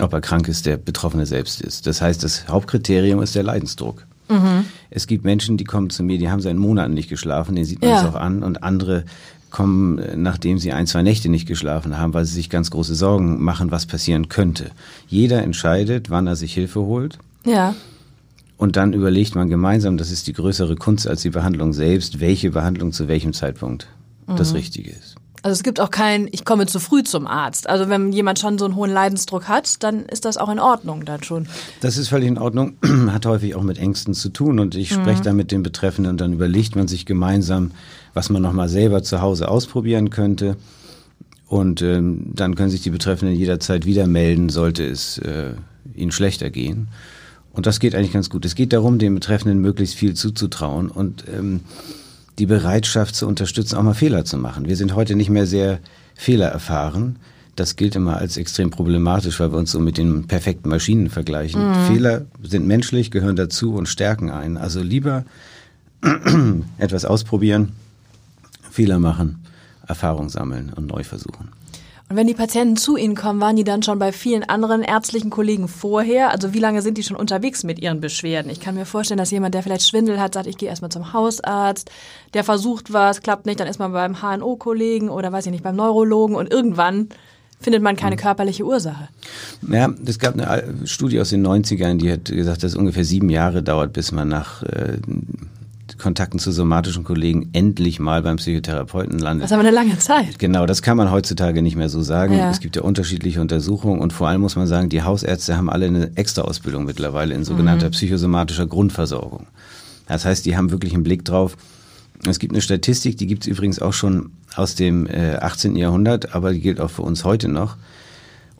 ob 0.00 0.12
er 0.12 0.22
krank 0.22 0.48
ist, 0.48 0.64
der 0.64 0.78
Betroffene 0.78 1.26
selbst 1.26 1.60
ist. 1.60 1.86
Das 1.86 2.00
heißt, 2.00 2.24
das 2.24 2.48
Hauptkriterium 2.48 3.20
ist 3.20 3.34
der 3.34 3.42
Leidensdruck. 3.42 4.06
Mhm. 4.28 4.64
Es 4.90 5.06
gibt 5.06 5.24
Menschen, 5.24 5.56
die 5.56 5.64
kommen 5.64 5.90
zu 5.90 6.02
mir, 6.02 6.18
die 6.18 6.30
haben 6.30 6.40
seit 6.40 6.56
Monaten 6.56 6.94
nicht 6.94 7.08
geschlafen, 7.08 7.54
den 7.54 7.64
sieht 7.64 7.80
man 7.80 7.90
es 7.90 8.04
auch 8.04 8.14
an, 8.14 8.42
und 8.42 8.62
andere 8.62 9.04
kommen, 9.50 10.00
nachdem 10.22 10.58
sie 10.58 10.72
ein, 10.72 10.86
zwei 10.86 11.02
Nächte 11.02 11.28
nicht 11.28 11.46
geschlafen 11.46 11.98
haben, 11.98 12.14
weil 12.14 12.24
sie 12.24 12.34
sich 12.34 12.50
ganz 12.50 12.70
große 12.70 12.94
Sorgen 12.94 13.42
machen, 13.42 13.70
was 13.70 13.86
passieren 13.86 14.28
könnte. 14.28 14.70
Jeder 15.08 15.42
entscheidet, 15.42 16.10
wann 16.10 16.26
er 16.26 16.36
sich 16.36 16.54
Hilfe 16.54 16.80
holt. 16.80 17.18
Ja. 17.44 17.74
Und 18.56 18.76
dann 18.76 18.92
überlegt 18.92 19.34
man 19.34 19.48
gemeinsam, 19.48 19.96
das 19.98 20.10
ist 20.10 20.26
die 20.26 20.32
größere 20.32 20.76
Kunst 20.76 21.06
als 21.06 21.22
die 21.22 21.30
Behandlung 21.30 21.72
selbst, 21.72 22.20
welche 22.20 22.50
Behandlung 22.50 22.92
zu 22.92 23.08
welchem 23.08 23.32
Zeitpunkt 23.32 23.88
mhm. 24.26 24.36
das 24.36 24.54
Richtige 24.54 24.90
ist. 24.90 25.15
Also 25.46 25.52
es 25.52 25.62
gibt 25.62 25.78
auch 25.78 25.92
kein, 25.92 26.28
ich 26.32 26.44
komme 26.44 26.66
zu 26.66 26.80
früh 26.80 27.04
zum 27.04 27.28
Arzt. 27.28 27.68
Also 27.68 27.88
wenn 27.88 28.10
jemand 28.10 28.40
schon 28.40 28.58
so 28.58 28.64
einen 28.64 28.74
hohen 28.74 28.90
Leidensdruck 28.90 29.46
hat, 29.46 29.80
dann 29.84 30.04
ist 30.06 30.24
das 30.24 30.38
auch 30.38 30.48
in 30.48 30.58
Ordnung 30.58 31.04
dann 31.04 31.22
schon. 31.22 31.46
Das 31.80 31.96
ist 31.98 32.08
völlig 32.08 32.26
in 32.26 32.36
Ordnung, 32.36 32.78
hat 33.12 33.26
häufig 33.26 33.54
auch 33.54 33.62
mit 33.62 33.78
Ängsten 33.78 34.12
zu 34.12 34.30
tun 34.30 34.58
und 34.58 34.74
ich 34.74 34.90
mhm. 34.90 35.02
spreche 35.02 35.22
da 35.22 35.32
mit 35.32 35.52
den 35.52 35.62
Betreffenden 35.62 36.14
und 36.14 36.20
dann 36.20 36.32
überlegt 36.32 36.74
man 36.74 36.88
sich 36.88 37.06
gemeinsam, 37.06 37.70
was 38.12 38.28
man 38.28 38.42
nochmal 38.42 38.68
selber 38.68 39.04
zu 39.04 39.20
Hause 39.20 39.46
ausprobieren 39.46 40.10
könnte. 40.10 40.56
Und 41.46 41.80
ähm, 41.80 42.32
dann 42.34 42.56
können 42.56 42.70
sich 42.70 42.82
die 42.82 42.90
Betreffenden 42.90 43.36
jederzeit 43.36 43.86
wieder 43.86 44.08
melden, 44.08 44.48
sollte 44.48 44.84
es 44.84 45.18
äh, 45.18 45.52
ihnen 45.94 46.10
schlechter 46.10 46.50
gehen. 46.50 46.88
Und 47.52 47.66
das 47.66 47.78
geht 47.78 47.94
eigentlich 47.94 48.12
ganz 48.12 48.30
gut. 48.30 48.44
Es 48.44 48.56
geht 48.56 48.72
darum, 48.72 48.98
den 48.98 49.14
Betreffenden 49.14 49.60
möglichst 49.60 49.94
viel 49.94 50.14
zuzutrauen 50.14 50.90
und 50.90 51.22
ähm, 51.32 51.60
die 52.38 52.46
Bereitschaft 52.46 53.14
zu 53.14 53.26
unterstützen, 53.26 53.76
auch 53.76 53.82
mal 53.82 53.94
Fehler 53.94 54.24
zu 54.24 54.36
machen. 54.36 54.66
Wir 54.66 54.76
sind 54.76 54.94
heute 54.94 55.16
nicht 55.16 55.30
mehr 55.30 55.46
sehr 55.46 55.80
fehlererfahren. 56.14 57.18
Das 57.56 57.76
gilt 57.76 57.96
immer 57.96 58.18
als 58.18 58.36
extrem 58.36 58.70
problematisch, 58.70 59.40
weil 59.40 59.52
wir 59.52 59.58
uns 59.58 59.72
so 59.72 59.80
mit 59.80 59.96
den 59.96 60.26
perfekten 60.26 60.68
Maschinen 60.68 61.08
vergleichen. 61.08 61.66
Mhm. 61.66 61.86
Fehler 61.86 62.26
sind 62.42 62.66
menschlich, 62.66 63.10
gehören 63.10 63.36
dazu 63.36 63.74
und 63.74 63.88
stärken 63.88 64.30
einen. 64.30 64.58
Also 64.58 64.82
lieber 64.82 65.24
etwas 66.78 67.06
ausprobieren, 67.06 67.72
Fehler 68.70 68.98
machen, 68.98 69.42
Erfahrung 69.86 70.28
sammeln 70.28 70.70
und 70.74 70.86
neu 70.86 71.02
versuchen. 71.02 71.55
Und 72.08 72.14
wenn 72.14 72.28
die 72.28 72.34
Patienten 72.34 72.76
zu 72.76 72.96
Ihnen 72.96 73.16
kommen, 73.16 73.40
waren 73.40 73.56
die 73.56 73.64
dann 73.64 73.82
schon 73.82 73.98
bei 73.98 74.12
vielen 74.12 74.44
anderen 74.44 74.82
ärztlichen 74.82 75.28
Kollegen 75.28 75.66
vorher? 75.66 76.30
Also 76.30 76.54
wie 76.54 76.60
lange 76.60 76.80
sind 76.80 76.98
die 76.98 77.02
schon 77.02 77.16
unterwegs 77.16 77.64
mit 77.64 77.80
ihren 77.80 78.00
Beschwerden? 78.00 78.48
Ich 78.50 78.60
kann 78.60 78.76
mir 78.76 78.86
vorstellen, 78.86 79.18
dass 79.18 79.32
jemand, 79.32 79.54
der 79.54 79.64
vielleicht 79.64 79.88
Schwindel 79.88 80.20
hat, 80.20 80.34
sagt, 80.34 80.46
ich 80.46 80.56
gehe 80.56 80.68
erstmal 80.68 80.92
zum 80.92 81.12
Hausarzt, 81.12 81.90
der 82.32 82.44
versucht 82.44 82.92
was, 82.92 83.22
klappt 83.22 83.46
nicht, 83.46 83.58
dann 83.58 83.66
ist 83.66 83.80
man 83.80 83.92
beim 83.92 84.22
HNO-Kollegen 84.22 85.08
oder 85.08 85.32
weiß 85.32 85.46
ich 85.46 85.52
nicht, 85.52 85.64
beim 85.64 85.74
Neurologen 85.74 86.36
und 86.36 86.52
irgendwann 86.52 87.08
findet 87.58 87.82
man 87.82 87.96
keine 87.96 88.16
hm. 88.16 88.22
körperliche 88.22 88.64
Ursache. 88.64 89.08
Ja, 89.68 89.92
es 90.04 90.20
gab 90.20 90.34
eine 90.34 90.86
Studie 90.86 91.20
aus 91.20 91.30
den 91.30 91.44
90ern, 91.44 91.96
die 91.96 92.12
hat 92.12 92.26
gesagt, 92.26 92.62
dass 92.62 92.72
es 92.72 92.76
ungefähr 92.76 93.04
sieben 93.04 93.30
Jahre 93.30 93.64
dauert, 93.64 93.92
bis 93.92 94.12
man 94.12 94.28
nach 94.28 94.62
äh, 94.62 94.98
Kontakten 95.98 96.38
zu 96.38 96.52
somatischen 96.52 97.04
Kollegen 97.04 97.50
endlich 97.52 97.98
mal 97.98 98.22
beim 98.22 98.36
Psychotherapeuten 98.36 99.18
landet. 99.18 99.44
Das 99.44 99.50
ist 99.50 99.54
aber 99.54 99.66
eine 99.66 99.74
lange 99.74 99.98
Zeit. 99.98 100.38
Genau, 100.38 100.66
das 100.66 100.82
kann 100.82 100.96
man 100.96 101.10
heutzutage 101.10 101.62
nicht 101.62 101.76
mehr 101.76 101.88
so 101.88 102.02
sagen. 102.02 102.36
Ja. 102.36 102.50
Es 102.50 102.60
gibt 102.60 102.76
ja 102.76 102.82
unterschiedliche 102.82 103.40
Untersuchungen 103.40 104.00
und 104.00 104.12
vor 104.12 104.28
allem 104.28 104.40
muss 104.40 104.56
man 104.56 104.66
sagen, 104.66 104.88
die 104.88 105.02
Hausärzte 105.02 105.56
haben 105.56 105.70
alle 105.70 105.86
eine 105.86 106.16
extra 106.16 106.42
Ausbildung 106.42 106.84
mittlerweile 106.84 107.34
in 107.34 107.44
sogenannter 107.44 107.86
mhm. 107.86 107.92
psychosomatischer 107.92 108.66
Grundversorgung. 108.66 109.46
Das 110.06 110.24
heißt, 110.24 110.46
die 110.46 110.56
haben 110.56 110.70
wirklich 110.70 110.94
einen 110.94 111.02
Blick 111.02 111.24
drauf. 111.24 111.56
Es 112.26 112.38
gibt 112.38 112.52
eine 112.52 112.62
Statistik, 112.62 113.18
die 113.18 113.26
gibt 113.26 113.44
es 113.44 113.48
übrigens 113.48 113.80
auch 113.80 113.92
schon 113.92 114.30
aus 114.54 114.74
dem 114.74 115.06
äh, 115.06 115.36
18. 115.36 115.76
Jahrhundert, 115.76 116.34
aber 116.34 116.52
die 116.52 116.60
gilt 116.60 116.80
auch 116.80 116.90
für 116.90 117.02
uns 117.02 117.24
heute 117.24 117.48
noch. 117.48 117.76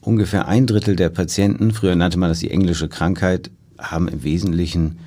Ungefähr 0.00 0.46
ein 0.46 0.66
Drittel 0.66 0.94
der 0.94 1.08
Patienten, 1.08 1.72
früher 1.72 1.96
nannte 1.96 2.18
man 2.18 2.28
das 2.28 2.40
die 2.40 2.50
englische 2.50 2.88
Krankheit, 2.88 3.50
haben 3.78 4.08
im 4.08 4.22
Wesentlichen 4.22 4.98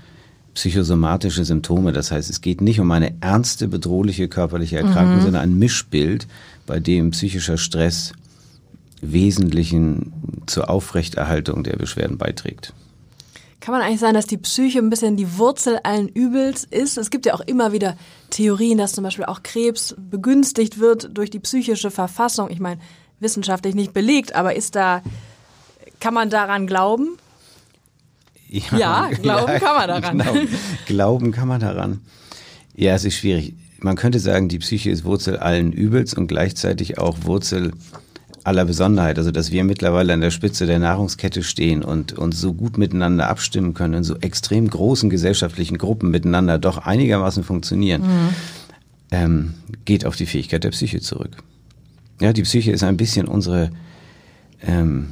psychosomatische 0.59 1.45
Symptome. 1.45 1.93
Das 1.93 2.11
heißt, 2.11 2.29
es 2.29 2.41
geht 2.41 2.59
nicht 2.59 2.81
um 2.81 2.91
eine 2.91 3.13
ernste, 3.21 3.69
bedrohliche 3.69 4.27
körperliche 4.27 4.75
Erkrankung, 4.75 5.19
mhm. 5.19 5.21
sondern 5.21 5.43
ein 5.43 5.57
Mischbild, 5.57 6.27
bei 6.67 6.81
dem 6.81 7.11
psychischer 7.11 7.57
Stress 7.57 8.11
Wesentlichen 9.01 10.11
zur 10.47 10.69
Aufrechterhaltung 10.69 11.63
der 11.63 11.77
Beschwerden 11.77 12.17
beiträgt. 12.17 12.73
Kann 13.61 13.73
man 13.73 13.81
eigentlich 13.81 14.01
sagen, 14.01 14.15
dass 14.15 14.27
die 14.27 14.37
Psyche 14.37 14.79
ein 14.79 14.89
bisschen 14.89 15.15
die 15.15 15.37
Wurzel 15.37 15.79
allen 15.83 16.09
Übels 16.09 16.65
ist? 16.65 16.97
Es 16.97 17.09
gibt 17.09 17.25
ja 17.25 17.35
auch 17.35 17.41
immer 17.41 17.71
wieder 17.71 17.95
Theorien, 18.29 18.77
dass 18.77 18.91
zum 18.91 19.05
Beispiel 19.05 19.25
auch 19.25 19.43
Krebs 19.43 19.95
begünstigt 19.97 20.79
wird 20.79 21.17
durch 21.17 21.29
die 21.29 21.39
psychische 21.39 21.89
Verfassung. 21.89 22.49
Ich 22.49 22.59
meine, 22.59 22.81
wissenschaftlich 23.21 23.75
nicht 23.75 23.93
belegt, 23.93 24.35
aber 24.35 24.57
ist 24.57 24.75
da 24.75 25.01
Kann 26.01 26.13
man 26.13 26.29
daran 26.29 26.67
glauben? 26.67 27.17
Ja, 28.49 28.63
Ja, 28.77 29.09
glauben 29.21 29.59
kann 29.59 29.75
man 29.75 29.87
daran. 29.87 30.17
Glauben, 30.19 30.49
glauben 30.87 31.31
kann 31.31 31.47
man 31.47 31.59
daran. 31.59 32.01
Ja, 32.75 32.95
es 32.95 33.05
ist 33.05 33.15
schwierig. 33.15 33.53
Man 33.79 33.95
könnte 33.95 34.19
sagen, 34.19 34.49
die 34.49 34.59
Psyche 34.59 34.89
ist 34.89 35.05
Wurzel 35.05 35.37
allen 35.37 35.71
Übels 35.71 36.13
und 36.13 36.27
gleichzeitig 36.27 36.97
auch 36.97 37.17
Wurzel 37.23 37.71
aller 38.43 38.65
Besonderheit. 38.65 39.17
Also, 39.17 39.31
dass 39.31 39.51
wir 39.51 39.63
mittlerweile 39.63 40.13
an 40.13 40.21
der 40.21 40.31
Spitze 40.31 40.65
der 40.65 40.79
Nahrungskette 40.79 41.43
stehen 41.43 41.83
und 41.83 42.13
uns 42.13 42.39
so 42.39 42.53
gut 42.53 42.77
miteinander 42.77 43.29
abstimmen 43.29 43.73
können, 43.73 43.93
in 43.95 44.03
so 44.03 44.15
extrem 44.17 44.69
großen 44.69 45.09
gesellschaftlichen 45.09 45.77
Gruppen 45.77 46.09
miteinander 46.09 46.57
doch 46.57 46.77
einigermaßen 46.79 47.43
funktionieren, 47.43 48.03
ähm, 49.11 49.53
geht 49.85 50.05
auf 50.05 50.15
die 50.15 50.25
Fähigkeit 50.25 50.63
der 50.63 50.71
Psyche 50.71 50.99
zurück. 50.99 51.37
Ja, 52.21 52.33
die 52.33 52.43
Psyche 52.43 52.71
ist 52.71 52.83
ein 52.83 52.97
bisschen 52.97 53.27
unsere, 53.27 53.71
ähm, 54.61 55.07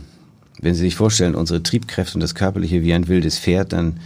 wenn 0.59 0.73
Sie 0.73 0.81
sich 0.81 0.95
vorstellen, 0.95 1.35
unsere 1.35 1.63
Triebkräfte 1.63 2.15
und 2.15 2.21
das 2.21 2.35
Körperliche 2.35 2.81
wie 2.81 2.93
ein 2.93 3.07
wildes 3.07 3.37
Pferd, 3.37 3.73
dann 3.73 3.99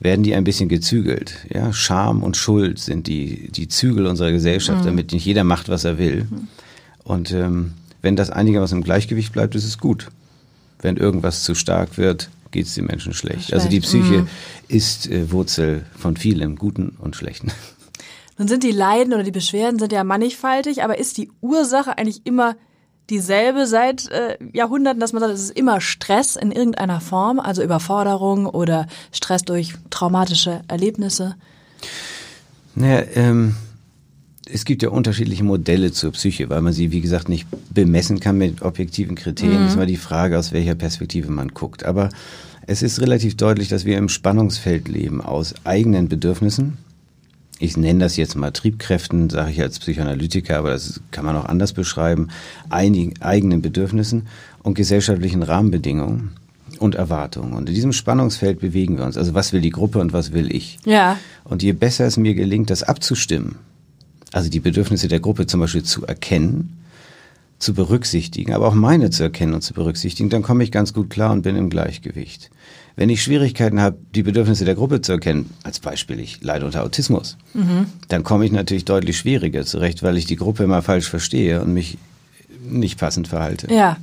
werden 0.00 0.22
die 0.22 0.34
ein 0.34 0.44
bisschen 0.44 0.68
gezügelt. 0.68 1.46
Ja, 1.52 1.72
Scham 1.72 2.22
und 2.22 2.36
Schuld 2.36 2.78
sind 2.78 3.06
die, 3.06 3.50
die 3.52 3.68
Zügel 3.68 4.06
unserer 4.06 4.32
Gesellschaft, 4.32 4.86
damit 4.86 5.12
nicht 5.12 5.26
jeder 5.26 5.44
macht, 5.44 5.68
was 5.68 5.84
er 5.84 5.98
will. 5.98 6.26
Und 7.04 7.32
ähm, 7.32 7.72
wenn 8.00 8.16
das 8.16 8.30
einigermaßen 8.30 8.78
im 8.78 8.84
Gleichgewicht 8.84 9.32
bleibt, 9.32 9.54
ist 9.54 9.64
es 9.64 9.78
gut. 9.78 10.08
Wenn 10.80 10.96
irgendwas 10.96 11.42
zu 11.42 11.54
stark 11.54 11.98
wird, 11.98 12.30
geht 12.50 12.66
es 12.66 12.74
den 12.74 12.86
Menschen 12.86 13.12
schlecht. 13.12 13.52
Also 13.52 13.68
die 13.68 13.82
Schlecht, 13.82 14.04
Psyche 14.04 14.22
mhm. 14.22 14.28
ist 14.68 15.10
äh, 15.10 15.30
Wurzel 15.30 15.84
von 15.96 16.16
vielem, 16.16 16.56
Guten 16.56 16.96
und 16.98 17.14
Schlechten. 17.14 17.52
Nun 18.38 18.48
sind 18.48 18.64
die 18.64 18.72
Leiden 18.72 19.12
oder 19.12 19.22
die 19.22 19.30
Beschwerden 19.30 19.78
sind 19.78 19.92
ja 19.92 20.02
mannigfaltig, 20.02 20.82
aber 20.82 20.98
ist 20.98 21.18
die 21.18 21.30
Ursache 21.42 21.98
eigentlich 21.98 22.22
immer 22.24 22.56
dieselbe 23.10 23.66
seit 23.66 24.08
äh, 24.10 24.38
Jahrhunderten, 24.52 25.00
dass 25.00 25.12
man 25.12 25.20
sagt, 25.20 25.34
es 25.34 25.42
ist 25.42 25.58
immer 25.58 25.80
Stress 25.80 26.36
in 26.36 26.52
irgendeiner 26.52 27.00
Form, 27.00 27.40
also 27.40 27.62
Überforderung 27.62 28.46
oder 28.46 28.86
Stress 29.12 29.42
durch 29.42 29.74
traumatische 29.90 30.62
Erlebnisse? 30.68 31.34
Naja, 32.74 33.04
ähm, 33.14 33.56
es 34.52 34.64
gibt 34.64 34.82
ja 34.82 34.88
unterschiedliche 34.90 35.44
Modelle 35.44 35.92
zur 35.92 36.12
Psyche, 36.12 36.48
weil 36.50 36.60
man 36.60 36.72
sie, 36.72 36.92
wie 36.92 37.00
gesagt, 37.00 37.28
nicht 37.28 37.46
bemessen 37.72 38.20
kann 38.20 38.38
mit 38.38 38.62
objektiven 38.62 39.14
Kriterien. 39.14 39.62
Das 39.62 39.72
ist 39.72 39.76
mal 39.76 39.86
die 39.86 39.96
Frage, 39.96 40.38
aus 40.38 40.52
welcher 40.52 40.74
Perspektive 40.74 41.30
man 41.30 41.48
guckt. 41.48 41.84
Aber 41.84 42.08
es 42.66 42.82
ist 42.82 43.00
relativ 43.00 43.36
deutlich, 43.36 43.68
dass 43.68 43.84
wir 43.84 43.98
im 43.98 44.08
Spannungsfeld 44.08 44.88
leben 44.88 45.20
aus 45.20 45.54
eigenen 45.64 46.08
Bedürfnissen. 46.08 46.78
Ich 47.62 47.76
nenne 47.76 48.00
das 48.00 48.16
jetzt 48.16 48.36
mal 48.36 48.52
Triebkräften, 48.52 49.28
sage 49.28 49.50
ich 49.50 49.60
als 49.60 49.78
Psychoanalytiker, 49.78 50.56
aber 50.56 50.70
das 50.70 51.00
kann 51.10 51.26
man 51.26 51.36
auch 51.36 51.44
anders 51.44 51.74
beschreiben, 51.74 52.28
einigen 52.70 53.20
eigenen 53.20 53.60
Bedürfnissen 53.60 54.28
und 54.62 54.74
gesellschaftlichen 54.74 55.42
Rahmenbedingungen 55.42 56.30
und 56.78 56.94
Erwartungen. 56.94 57.52
Und 57.52 57.68
in 57.68 57.74
diesem 57.74 57.92
Spannungsfeld 57.92 58.60
bewegen 58.60 58.96
wir 58.96 59.04
uns. 59.04 59.18
Also 59.18 59.34
was 59.34 59.52
will 59.52 59.60
die 59.60 59.70
Gruppe 59.70 59.98
und 59.98 60.14
was 60.14 60.32
will 60.32 60.50
ich? 60.50 60.78
Ja. 60.86 61.18
Und 61.44 61.62
je 61.62 61.74
besser 61.74 62.06
es 62.06 62.16
mir 62.16 62.34
gelingt, 62.34 62.70
das 62.70 62.82
abzustimmen, 62.82 63.56
also 64.32 64.48
die 64.48 64.60
Bedürfnisse 64.60 65.08
der 65.08 65.20
Gruppe 65.20 65.46
zum 65.46 65.60
Beispiel 65.60 65.82
zu 65.82 66.06
erkennen, 66.06 66.78
zu 67.58 67.74
berücksichtigen, 67.74 68.54
aber 68.54 68.68
auch 68.68 68.74
meine 68.74 69.10
zu 69.10 69.22
erkennen 69.22 69.52
und 69.52 69.60
zu 69.60 69.74
berücksichtigen, 69.74 70.30
dann 70.30 70.40
komme 70.40 70.64
ich 70.64 70.72
ganz 70.72 70.94
gut 70.94 71.10
klar 71.10 71.30
und 71.30 71.42
bin 71.42 71.56
im 71.56 71.68
Gleichgewicht. 71.68 72.50
Wenn 73.00 73.08
ich 73.08 73.22
Schwierigkeiten 73.22 73.80
habe, 73.80 73.96
die 74.14 74.22
Bedürfnisse 74.22 74.66
der 74.66 74.74
Gruppe 74.74 75.00
zu 75.00 75.12
erkennen, 75.12 75.54
als 75.62 75.80
Beispiel, 75.80 76.20
ich 76.20 76.42
leide 76.42 76.66
unter 76.66 76.84
Autismus, 76.84 77.38
dann 78.08 78.24
komme 78.24 78.44
ich 78.44 78.52
natürlich 78.52 78.84
deutlich 78.84 79.16
schwieriger 79.16 79.64
zurecht, 79.64 80.02
weil 80.02 80.18
ich 80.18 80.26
die 80.26 80.36
Gruppe 80.36 80.64
immer 80.64 80.82
falsch 80.82 81.08
verstehe 81.08 81.62
und 81.62 81.72
mich 81.72 81.96
nicht 82.62 82.98
passend 82.98 83.26
verhalte. 83.26 83.72
Ja. 83.72 83.96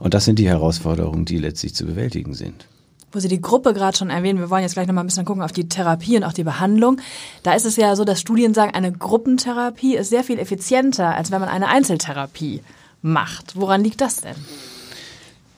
Und 0.00 0.14
das 0.14 0.24
sind 0.24 0.40
die 0.40 0.48
Herausforderungen, 0.48 1.26
die 1.26 1.38
letztlich 1.38 1.76
zu 1.76 1.86
bewältigen 1.86 2.34
sind. 2.34 2.66
Wo 3.12 3.20
Sie 3.20 3.28
die 3.28 3.40
Gruppe 3.40 3.72
gerade 3.72 3.96
schon 3.96 4.10
erwähnen, 4.10 4.40
wir 4.40 4.50
wollen 4.50 4.62
jetzt 4.62 4.72
gleich 4.72 4.88
nochmal 4.88 5.04
ein 5.04 5.06
bisschen 5.06 5.24
gucken 5.24 5.44
auf 5.44 5.52
die 5.52 5.68
Therapie 5.68 6.16
und 6.16 6.24
auch 6.24 6.32
die 6.32 6.42
Behandlung. 6.42 7.00
Da 7.44 7.54
ist 7.54 7.66
es 7.66 7.76
ja 7.76 7.94
so, 7.94 8.04
dass 8.04 8.20
Studien 8.20 8.52
sagen, 8.52 8.74
eine 8.74 8.90
Gruppentherapie 8.90 9.94
ist 9.94 10.10
sehr 10.10 10.24
viel 10.24 10.40
effizienter, 10.40 11.14
als 11.14 11.30
wenn 11.30 11.38
man 11.38 11.48
eine 11.48 11.68
Einzeltherapie 11.68 12.62
macht. 13.00 13.54
Woran 13.54 13.84
liegt 13.84 14.00
das 14.00 14.22
denn? 14.22 14.34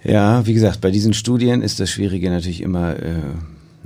Ja, 0.04 0.46
wie 0.46 0.54
gesagt, 0.54 0.80
bei 0.80 0.90
diesen 0.90 1.14
Studien 1.14 1.62
ist 1.62 1.80
das 1.80 1.90
Schwierige 1.90 2.30
natürlich 2.30 2.60
immer, 2.60 2.96
äh, 2.96 3.14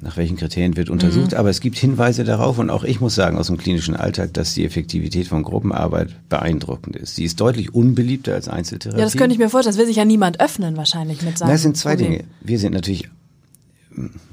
nach 0.00 0.16
welchen 0.16 0.36
Kriterien 0.36 0.76
wird 0.76 0.90
untersucht. 0.90 1.34
Aber 1.34 1.48
es 1.48 1.60
gibt 1.60 1.78
Hinweise 1.78 2.24
darauf 2.24 2.58
und 2.58 2.70
auch 2.70 2.84
ich 2.84 3.00
muss 3.00 3.14
sagen 3.14 3.38
aus 3.38 3.46
dem 3.46 3.56
klinischen 3.56 3.94
Alltag, 3.96 4.34
dass 4.34 4.54
die 4.54 4.64
Effektivität 4.64 5.28
von 5.28 5.42
Gruppenarbeit 5.42 6.10
beeindruckend 6.28 6.96
ist. 6.96 7.16
Sie 7.16 7.24
ist 7.24 7.40
deutlich 7.40 7.74
unbeliebter 7.74 8.34
als 8.34 8.48
Einzeltherapie. 8.48 8.98
Ja, 8.98 9.04
das 9.04 9.16
könnte 9.16 9.32
ich 9.32 9.38
mir 9.38 9.48
vorstellen. 9.48 9.74
Das 9.74 9.78
will 9.78 9.86
sich 9.86 9.96
ja 9.96 10.04
niemand 10.04 10.40
öffnen 10.40 10.76
wahrscheinlich 10.76 11.22
mit 11.22 11.38
seinem 11.38 11.48
Na, 11.48 11.54
es 11.54 11.62
sind 11.62 11.76
zwei 11.76 11.94
Problem. 11.96 12.12
Dinge. 12.12 12.24
Wir 12.40 12.58
sind 12.58 12.74
natürlich, 12.74 13.08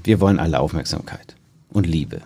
wir 0.04 0.20
wollen 0.20 0.40
alle 0.40 0.60
Aufmerksamkeit 0.60 1.36
und 1.70 1.86
Liebe 1.86 2.22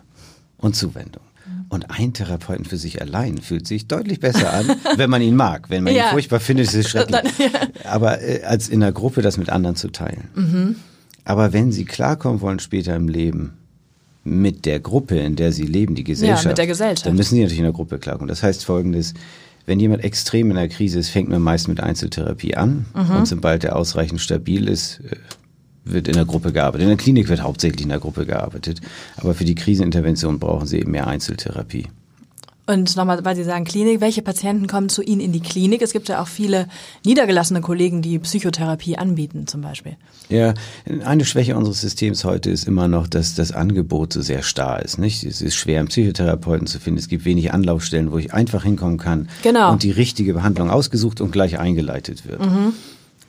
und 0.57 0.75
Zuwendung. 0.75 1.23
Und 1.71 1.91
ein 1.91 2.13
Therapeuten 2.13 2.65
für 2.65 2.77
sich 2.77 2.99
allein 3.01 3.38
fühlt 3.38 3.67
sich 3.67 3.88
deutlich 3.88 4.19
besser 4.19 4.51
an, 4.51 4.65
wenn 4.97 5.09
man 5.09 5.21
ihn 5.21 5.35
mag. 5.35 5.69
Wenn 5.69 5.83
man 5.83 5.93
Ja. 5.93 6.07
ihn 6.07 6.11
furchtbar 6.13 6.39
findet, 6.39 6.67
ist 6.67 6.73
es 6.75 6.89
schrecklich. 6.89 7.21
Dann- 7.21 7.69
Aber 7.83 8.21
äh, 8.21 8.43
als 8.43 8.69
in 8.69 8.81
einer 8.81 8.91
Gruppe 8.91 9.21
das 9.21 9.38
mit 9.38 9.49
anderen 9.49 9.75
zu 9.75 9.89
teilen. 9.91 10.29
Mhm. 10.35 10.75
Aber 11.25 11.53
wenn 11.53 11.71
sie 11.71 11.85
klarkommen 11.85 12.41
wollen 12.41 12.57
später 12.59 12.95
im 12.95 13.07
Leben 13.07 13.53
mit 14.23 14.65
der 14.65 14.79
Gruppe, 14.79 15.17
in 15.19 15.35
der 15.35 15.51
sie 15.51 15.63
leben, 15.65 15.93
die 15.95 16.03
Gesellschaft, 16.03 16.45
mit 16.47 16.57
der 16.57 16.67
Gesellschaft. 16.67 17.05
dann 17.05 17.15
müssen 17.15 17.35
sie 17.35 17.41
natürlich 17.41 17.59
in 17.59 17.63
der 17.65 17.73
Gruppe 17.73 17.99
klarkommen. 17.99 18.27
Das 18.27 18.41
heißt 18.43 18.65
folgendes, 18.65 19.13
wenn 19.67 19.79
jemand 19.79 20.03
extrem 20.03 20.49
in 20.49 20.55
der 20.55 20.69
Krise 20.69 20.97
ist, 20.99 21.09
fängt 21.09 21.29
man 21.29 21.41
meist 21.41 21.67
mit 21.67 21.79
Einzeltherapie 21.79 22.55
an 22.55 22.85
Mhm. 22.95 23.15
und 23.17 23.27
sobald 23.27 23.63
er 23.63 23.75
ausreichend 23.75 24.19
stabil 24.21 24.67
ist, 24.67 25.01
äh, 25.01 25.15
wird 25.86 26.07
in 26.07 26.13
der 26.13 26.25
Gruppe 26.25 26.51
gearbeitet. 26.51 26.81
In 26.83 26.88
der 26.89 26.98
Klinik 26.98 27.29
wird 27.29 27.41
hauptsächlich 27.41 27.81
in 27.81 27.89
der 27.89 28.00
Gruppe 28.00 28.25
gearbeitet, 28.25 28.81
aber 29.17 29.33
für 29.33 29.45
die 29.45 29.55
Krisenintervention 29.55 30.39
brauchen 30.39 30.67
sie 30.67 30.79
eben 30.79 30.91
mehr 30.91 31.07
Einzeltherapie. 31.07 31.88
Und 32.67 32.95
nochmal, 32.95 33.25
weil 33.25 33.36
Sie 33.36 33.43
sagen 33.43 33.65
Klinik, 33.65 34.00
welche 34.00 34.21
Patienten 34.21 34.67
kommen 34.67 34.89
zu 34.89 35.01
Ihnen 35.01 35.21
in 35.21 35.31
die 35.31 35.39
Klinik? 35.39 35.81
Es 35.81 35.91
gibt 35.91 36.07
ja 36.07 36.21
auch 36.21 36.27
viele 36.27 36.67
niedergelassene 37.03 37.62
Kollegen, 37.62 38.03
die 38.03 38.19
Psychotherapie 38.19 38.95
anbieten 38.95 39.48
zum 39.48 39.62
Beispiel. 39.62 39.93
Ja, 40.29 40.53
eine 41.03 41.25
Schwäche 41.25 41.57
unseres 41.57 41.81
Systems 41.81 42.25
heute 42.25 42.51
ist 42.51 42.67
immer 42.67 42.88
noch, 42.88 43.07
dass 43.07 43.33
das 43.33 43.51
Angebot 43.51 44.13
so 44.13 44.21
sehr 44.21 44.43
starr 44.43 44.83
ist. 44.83 45.00
Nicht? 45.00 45.24
Es 45.24 45.41
ist 45.41 45.55
schwer, 45.55 45.79
einen 45.79 45.88
Psychotherapeuten 45.88 46.67
zu 46.67 46.79
finden. 46.79 47.00
Es 47.00 47.07
gibt 47.07 47.25
wenig 47.25 47.51
Anlaufstellen, 47.51 48.12
wo 48.12 48.19
ich 48.19 48.36
einfach 48.36 48.63
hinkommen 48.65 49.00
kann 49.00 49.29
Genau. 49.41 49.71
und 49.71 49.81
die 49.81 49.89
richtige 49.89 50.36
Behandlung 50.36 50.69
ausgesucht 50.69 51.21
und 51.21 51.31
gleich 51.31 51.57
eingeleitet 51.57 52.27
wird. 52.27 52.39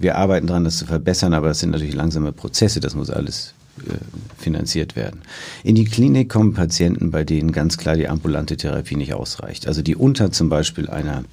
Wir 0.01 0.17
arbeiten 0.17 0.47
daran, 0.47 0.65
das 0.65 0.79
zu 0.79 0.87
verbessern, 0.87 1.35
aber 1.35 1.49
das 1.49 1.61
sind 1.61 1.71
natürlich 1.71 1.95
langsame 1.95 2.33
Prozesse. 2.33 2.81
Das 2.81 2.95
muss 2.95 3.11
alles 3.11 3.53
äh, 3.87 3.99
finanziert 4.39 4.97
werden. 4.97 5.21
In 5.63 5.75
die 5.75 5.85
Klinik 5.85 6.31
kommen 6.31 6.55
Patienten, 6.55 7.11
bei 7.11 7.23
denen 7.23 7.53
ganz 7.53 7.77
klar 7.77 7.97
die 7.97 8.09
ambulante 8.09 8.57
Therapie 8.57 8.97
nicht 8.97 9.13
ausreicht. 9.13 9.69
Also 9.69 9.83
die 9.83 9.95
unter 9.95 10.33
zum 10.33 10.49
Beispiel 10.49 10.89
einer 10.89 11.25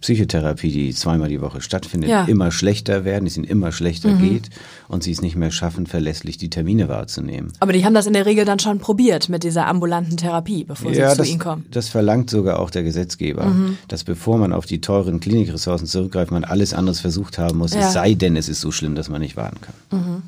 Psychotherapie, 0.00 0.70
die 0.72 0.94
zweimal 0.94 1.28
die 1.28 1.40
Woche 1.40 1.60
stattfindet, 1.60 2.08
Ja. 2.10 2.24
immer 2.24 2.50
schlechter 2.50 3.04
werden, 3.04 3.26
es 3.26 3.36
ihnen 3.36 3.44
immer 3.44 3.70
schlechter 3.72 4.12
geht 4.14 4.48
und 4.88 5.02
sie 5.02 5.12
es 5.12 5.20
nicht 5.20 5.36
mehr 5.36 5.50
schaffen, 5.50 5.86
verlässlich 5.86 6.38
die 6.38 6.48
Termine 6.50 6.88
wahrzunehmen. 6.88 7.52
Aber 7.60 7.72
die 7.72 7.84
haben 7.84 7.94
das 7.94 8.06
in 8.06 8.14
der 8.14 8.24
Regel 8.26 8.44
dann 8.44 8.58
schon 8.58 8.78
probiert 8.78 9.28
mit 9.28 9.44
dieser 9.44 9.66
ambulanten 9.66 10.16
Therapie, 10.16 10.64
bevor 10.64 10.90
sie 10.94 11.00
zu 11.00 11.16
das, 11.16 11.28
Ihnen 11.28 11.38
kommen. 11.38 11.66
das 11.70 11.88
verlangt 11.88 12.30
sogar 12.30 12.58
auch 12.60 12.70
der 12.70 12.82
Gesetzgeber, 12.82 13.54
dass 13.88 14.04
bevor 14.04 14.38
man 14.38 14.52
auf 14.52 14.66
die 14.66 14.80
teuren 14.80 15.20
Klinikressourcen 15.20 15.86
zurückgreift, 15.86 16.30
man 16.30 16.44
alles 16.44 16.72
anderes 16.74 17.00
versucht 17.00 17.38
haben 17.38 17.58
muss, 17.58 17.74
Ja. 17.74 17.80
es 17.80 17.92
sei 17.92 18.14
denn, 18.14 18.36
es 18.36 18.48
ist 18.48 18.60
so 18.62 18.70
schlimm, 18.72 18.94
dass 18.94 19.08
man 19.10 19.20
nicht 19.20 19.36
warten 19.36 19.58
kann. 19.60 20.22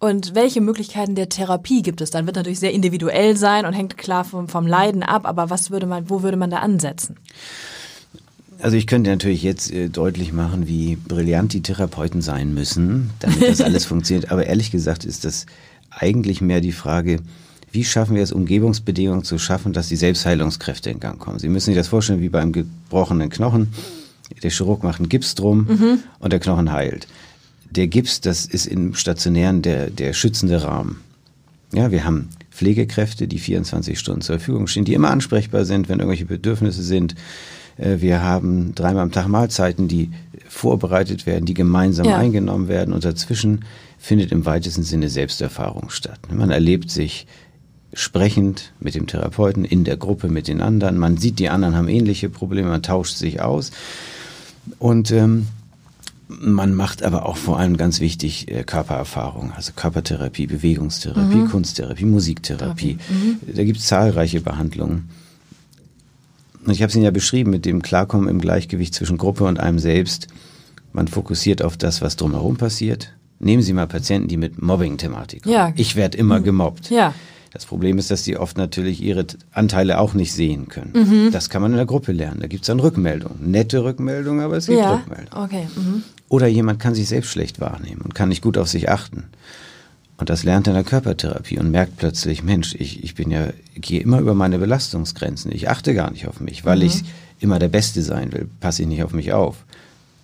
Und 0.00 0.34
welche 0.36 0.60
Möglichkeiten 0.60 1.16
der 1.16 1.28
Therapie 1.28 1.82
gibt 1.82 2.00
es 2.00 2.10
dann? 2.10 2.24
Wird 2.26 2.36
natürlich 2.36 2.60
sehr 2.60 2.72
individuell 2.72 3.36
sein 3.36 3.66
und 3.66 3.72
hängt 3.72 3.98
klar 3.98 4.22
vom, 4.24 4.48
vom 4.48 4.64
Leiden 4.66 5.02
ab, 5.02 5.26
aber 5.26 5.50
was 5.50 5.72
würde 5.72 5.86
man, 5.86 6.08
wo 6.08 6.22
würde 6.22 6.36
man 6.36 6.50
da 6.50 6.58
ansetzen? 6.58 7.16
Also 8.60 8.76
ich 8.76 8.86
könnte 8.86 9.10
natürlich 9.10 9.42
jetzt 9.42 9.72
äh, 9.72 9.88
deutlich 9.88 10.32
machen, 10.32 10.66
wie 10.66 10.96
brillant 10.96 11.52
die 11.52 11.62
Therapeuten 11.62 12.22
sein 12.22 12.54
müssen, 12.54 13.10
damit 13.20 13.42
das 13.42 13.60
alles 13.60 13.84
funktioniert. 13.86 14.32
Aber 14.32 14.46
ehrlich 14.46 14.70
gesagt 14.70 15.04
ist 15.04 15.24
das 15.24 15.46
eigentlich 15.90 16.40
mehr 16.40 16.60
die 16.60 16.72
Frage, 16.72 17.20
wie 17.70 17.84
schaffen 17.84 18.16
wir 18.16 18.22
es, 18.22 18.32
Umgebungsbedingungen 18.32 19.24
zu 19.24 19.38
schaffen, 19.38 19.72
dass 19.72 19.88
die 19.88 19.96
Selbstheilungskräfte 19.96 20.90
in 20.90 21.00
Gang 21.00 21.18
kommen. 21.18 21.38
Sie 21.38 21.48
müssen 21.48 21.66
sich 21.66 21.76
das 21.76 21.88
vorstellen 21.88 22.20
wie 22.20 22.28
beim 22.28 22.52
gebrochenen 22.52 23.30
Knochen. 23.30 23.68
Der 24.42 24.50
Chirurg 24.50 24.82
macht 24.82 25.00
einen 25.00 25.08
Gips 25.08 25.34
drum 25.34 26.00
und 26.18 26.32
der 26.32 26.40
Knochen 26.40 26.72
heilt. 26.72 27.06
Der 27.70 27.86
Gips, 27.86 28.20
das 28.20 28.46
ist 28.46 28.66
im 28.66 28.94
Stationären 28.94 29.62
der, 29.62 29.90
der 29.90 30.14
schützende 30.14 30.62
Rahmen. 30.62 31.00
Ja, 31.72 31.90
wir 31.90 32.04
haben 32.04 32.30
Pflegekräfte, 32.50 33.28
die 33.28 33.38
24 33.38 33.98
Stunden 33.98 34.22
zur 34.22 34.38
Verfügung 34.38 34.66
stehen, 34.66 34.84
die 34.84 34.94
immer 34.94 35.10
ansprechbar 35.10 35.64
sind, 35.64 35.88
wenn 35.88 35.98
irgendwelche 35.98 36.24
Bedürfnisse 36.24 36.82
sind. 36.82 37.14
Äh, 37.78 38.00
Wir 38.00 38.22
haben 38.22 38.74
dreimal 38.74 39.02
am 39.04 39.12
Tag 39.12 39.28
Mahlzeiten, 39.28 39.88
die 39.88 40.10
vorbereitet 40.48 41.26
werden, 41.26 41.46
die 41.46 41.54
gemeinsam 41.54 42.06
Ja. 42.06 42.16
eingenommen 42.18 42.68
werden 42.68 42.92
und 42.92 43.04
dazwischen 43.04 43.64
findet 43.98 44.32
im 44.32 44.44
weitesten 44.46 44.82
Sinne 44.82 45.08
Selbsterfahrung 45.08 45.90
statt. 45.90 46.20
Man 46.32 46.50
erlebt 46.50 46.90
sich 46.90 47.26
sprechend 47.94 48.72
mit 48.80 48.94
dem 48.94 49.06
Therapeuten 49.06 49.64
in 49.64 49.84
der 49.84 49.96
Gruppe 49.96 50.28
mit 50.28 50.46
den 50.46 50.60
anderen. 50.60 50.98
Man 50.98 51.16
sieht, 51.16 51.38
die 51.38 51.48
anderen 51.48 51.74
haben 51.74 51.88
ähnliche 51.88 52.28
Probleme, 52.28 52.68
man 52.68 52.82
tauscht 52.82 53.16
sich 53.16 53.40
aus. 53.40 53.70
Und 54.78 55.10
ähm, 55.10 55.46
Man 56.28 56.74
macht 56.74 57.02
aber 57.02 57.24
auch 57.24 57.38
vor 57.38 57.58
allem 57.58 57.78
ganz 57.78 58.00
wichtig 58.00 58.50
äh, 58.50 58.62
Körpererfahrung, 58.62 59.52
also 59.56 59.72
Körpertherapie, 59.74 60.46
Bewegungstherapie, 60.46 61.36
mhm. 61.36 61.48
Kunsttherapie, 61.48 62.04
Musiktherapie. 62.04 62.98
Mhm. 63.08 63.54
Da 63.56 63.64
gibt 63.64 63.78
es 63.78 63.86
zahlreiche 63.86 64.42
Behandlungen. 64.42 65.08
Und 66.68 66.74
ich 66.74 66.82
habe 66.82 66.90
es 66.90 66.96
Ihnen 66.96 67.06
ja 67.06 67.10
beschrieben 67.10 67.50
mit 67.50 67.64
dem 67.64 67.80
Klarkommen 67.80 68.28
im 68.28 68.42
Gleichgewicht 68.42 68.94
zwischen 68.94 69.16
Gruppe 69.16 69.44
und 69.44 69.58
einem 69.58 69.78
selbst. 69.78 70.28
Man 70.92 71.08
fokussiert 71.08 71.62
auf 71.62 71.78
das, 71.78 72.02
was 72.02 72.16
drumherum 72.16 72.58
passiert. 72.58 73.14
Nehmen 73.38 73.62
Sie 73.62 73.72
mal 73.72 73.86
Patienten, 73.86 74.28
die 74.28 74.36
mit 74.36 74.60
Mobbing-Thematik 74.60 75.44
kommen. 75.44 75.54
Ja. 75.54 75.72
Ich 75.76 75.96
werde 75.96 76.18
immer 76.18 76.40
mhm. 76.40 76.44
gemobbt. 76.44 76.90
Ja. 76.90 77.14
Das 77.54 77.64
Problem 77.64 77.96
ist, 77.96 78.10
dass 78.10 78.22
sie 78.22 78.36
oft 78.36 78.58
natürlich 78.58 79.02
ihre 79.02 79.24
Anteile 79.50 79.98
auch 79.98 80.12
nicht 80.12 80.34
sehen 80.34 80.68
können. 80.68 80.92
Mhm. 80.92 81.30
Das 81.32 81.48
kann 81.48 81.62
man 81.62 81.70
in 81.70 81.78
der 81.78 81.86
Gruppe 81.86 82.12
lernen. 82.12 82.40
Da 82.40 82.48
gibt 82.48 82.64
es 82.64 82.66
dann 82.66 82.80
Rückmeldungen. 82.80 83.50
Nette 83.50 83.82
Rückmeldungen, 83.82 84.44
aber 84.44 84.58
es 84.58 84.66
gibt 84.66 84.80
ja. 84.80 84.96
Rückmeldungen. 84.96 85.44
Okay. 85.44 85.68
Mhm. 85.74 86.02
Oder 86.28 86.48
jemand 86.48 86.80
kann 86.80 86.94
sich 86.94 87.08
selbst 87.08 87.30
schlecht 87.30 87.62
wahrnehmen 87.62 88.02
und 88.02 88.14
kann 88.14 88.28
nicht 88.28 88.42
gut 88.42 88.58
auf 88.58 88.68
sich 88.68 88.90
achten. 88.90 89.24
Und 90.18 90.30
das 90.30 90.42
lernt 90.42 90.66
er 90.66 90.72
in 90.72 90.74
der 90.74 90.84
Körpertherapie 90.84 91.58
und 91.58 91.70
merkt 91.70 91.96
plötzlich, 91.96 92.42
Mensch, 92.42 92.74
ich, 92.74 93.04
ich 93.04 93.14
bin 93.14 93.30
ja, 93.30 93.48
gehe 93.76 94.00
immer 94.00 94.18
über 94.18 94.34
meine 94.34 94.58
Belastungsgrenzen. 94.58 95.52
Ich 95.52 95.70
achte 95.70 95.94
gar 95.94 96.10
nicht 96.10 96.26
auf 96.26 96.40
mich, 96.40 96.64
weil 96.64 96.78
mhm. 96.78 96.86
ich 96.86 97.04
immer 97.38 97.60
der 97.60 97.68
Beste 97.68 98.02
sein 98.02 98.32
will, 98.32 98.48
passe 98.58 98.82
ich 98.82 98.88
nicht 98.88 99.04
auf 99.04 99.12
mich 99.12 99.32
auf. 99.32 99.64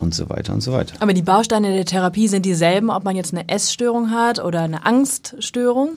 Und 0.00 0.12
so 0.12 0.28
weiter 0.28 0.52
und 0.52 0.60
so 0.60 0.72
weiter. 0.72 0.96
Aber 0.98 1.14
die 1.14 1.22
Bausteine 1.22 1.72
der 1.72 1.84
Therapie 1.84 2.26
sind 2.26 2.44
dieselben, 2.44 2.90
ob 2.90 3.04
man 3.04 3.14
jetzt 3.14 3.32
eine 3.32 3.48
Essstörung 3.48 4.10
hat 4.10 4.42
oder 4.42 4.62
eine 4.62 4.84
Angststörung? 4.84 5.90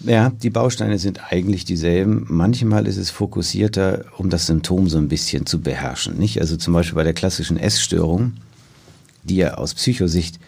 Ja, 0.00 0.30
die 0.30 0.50
Bausteine 0.50 0.98
sind 0.98 1.32
eigentlich 1.32 1.64
dieselben. 1.64 2.26
Manchmal 2.28 2.86
ist 2.86 2.98
es 2.98 3.10
fokussierter, 3.10 4.04
um 4.18 4.28
das 4.28 4.46
Symptom 4.46 4.88
so 4.88 4.98
ein 4.98 5.08
bisschen 5.08 5.46
zu 5.46 5.60
beherrschen. 5.60 6.18
Nicht? 6.18 6.40
Also 6.40 6.56
zum 6.56 6.74
Beispiel 6.74 6.94
bei 6.94 7.04
der 7.04 7.14
klassischen 7.14 7.56
Essstörung, 7.56 8.34
die 9.24 9.36
ja 9.36 9.54
aus 9.54 9.74
Psychosicht 9.74 10.38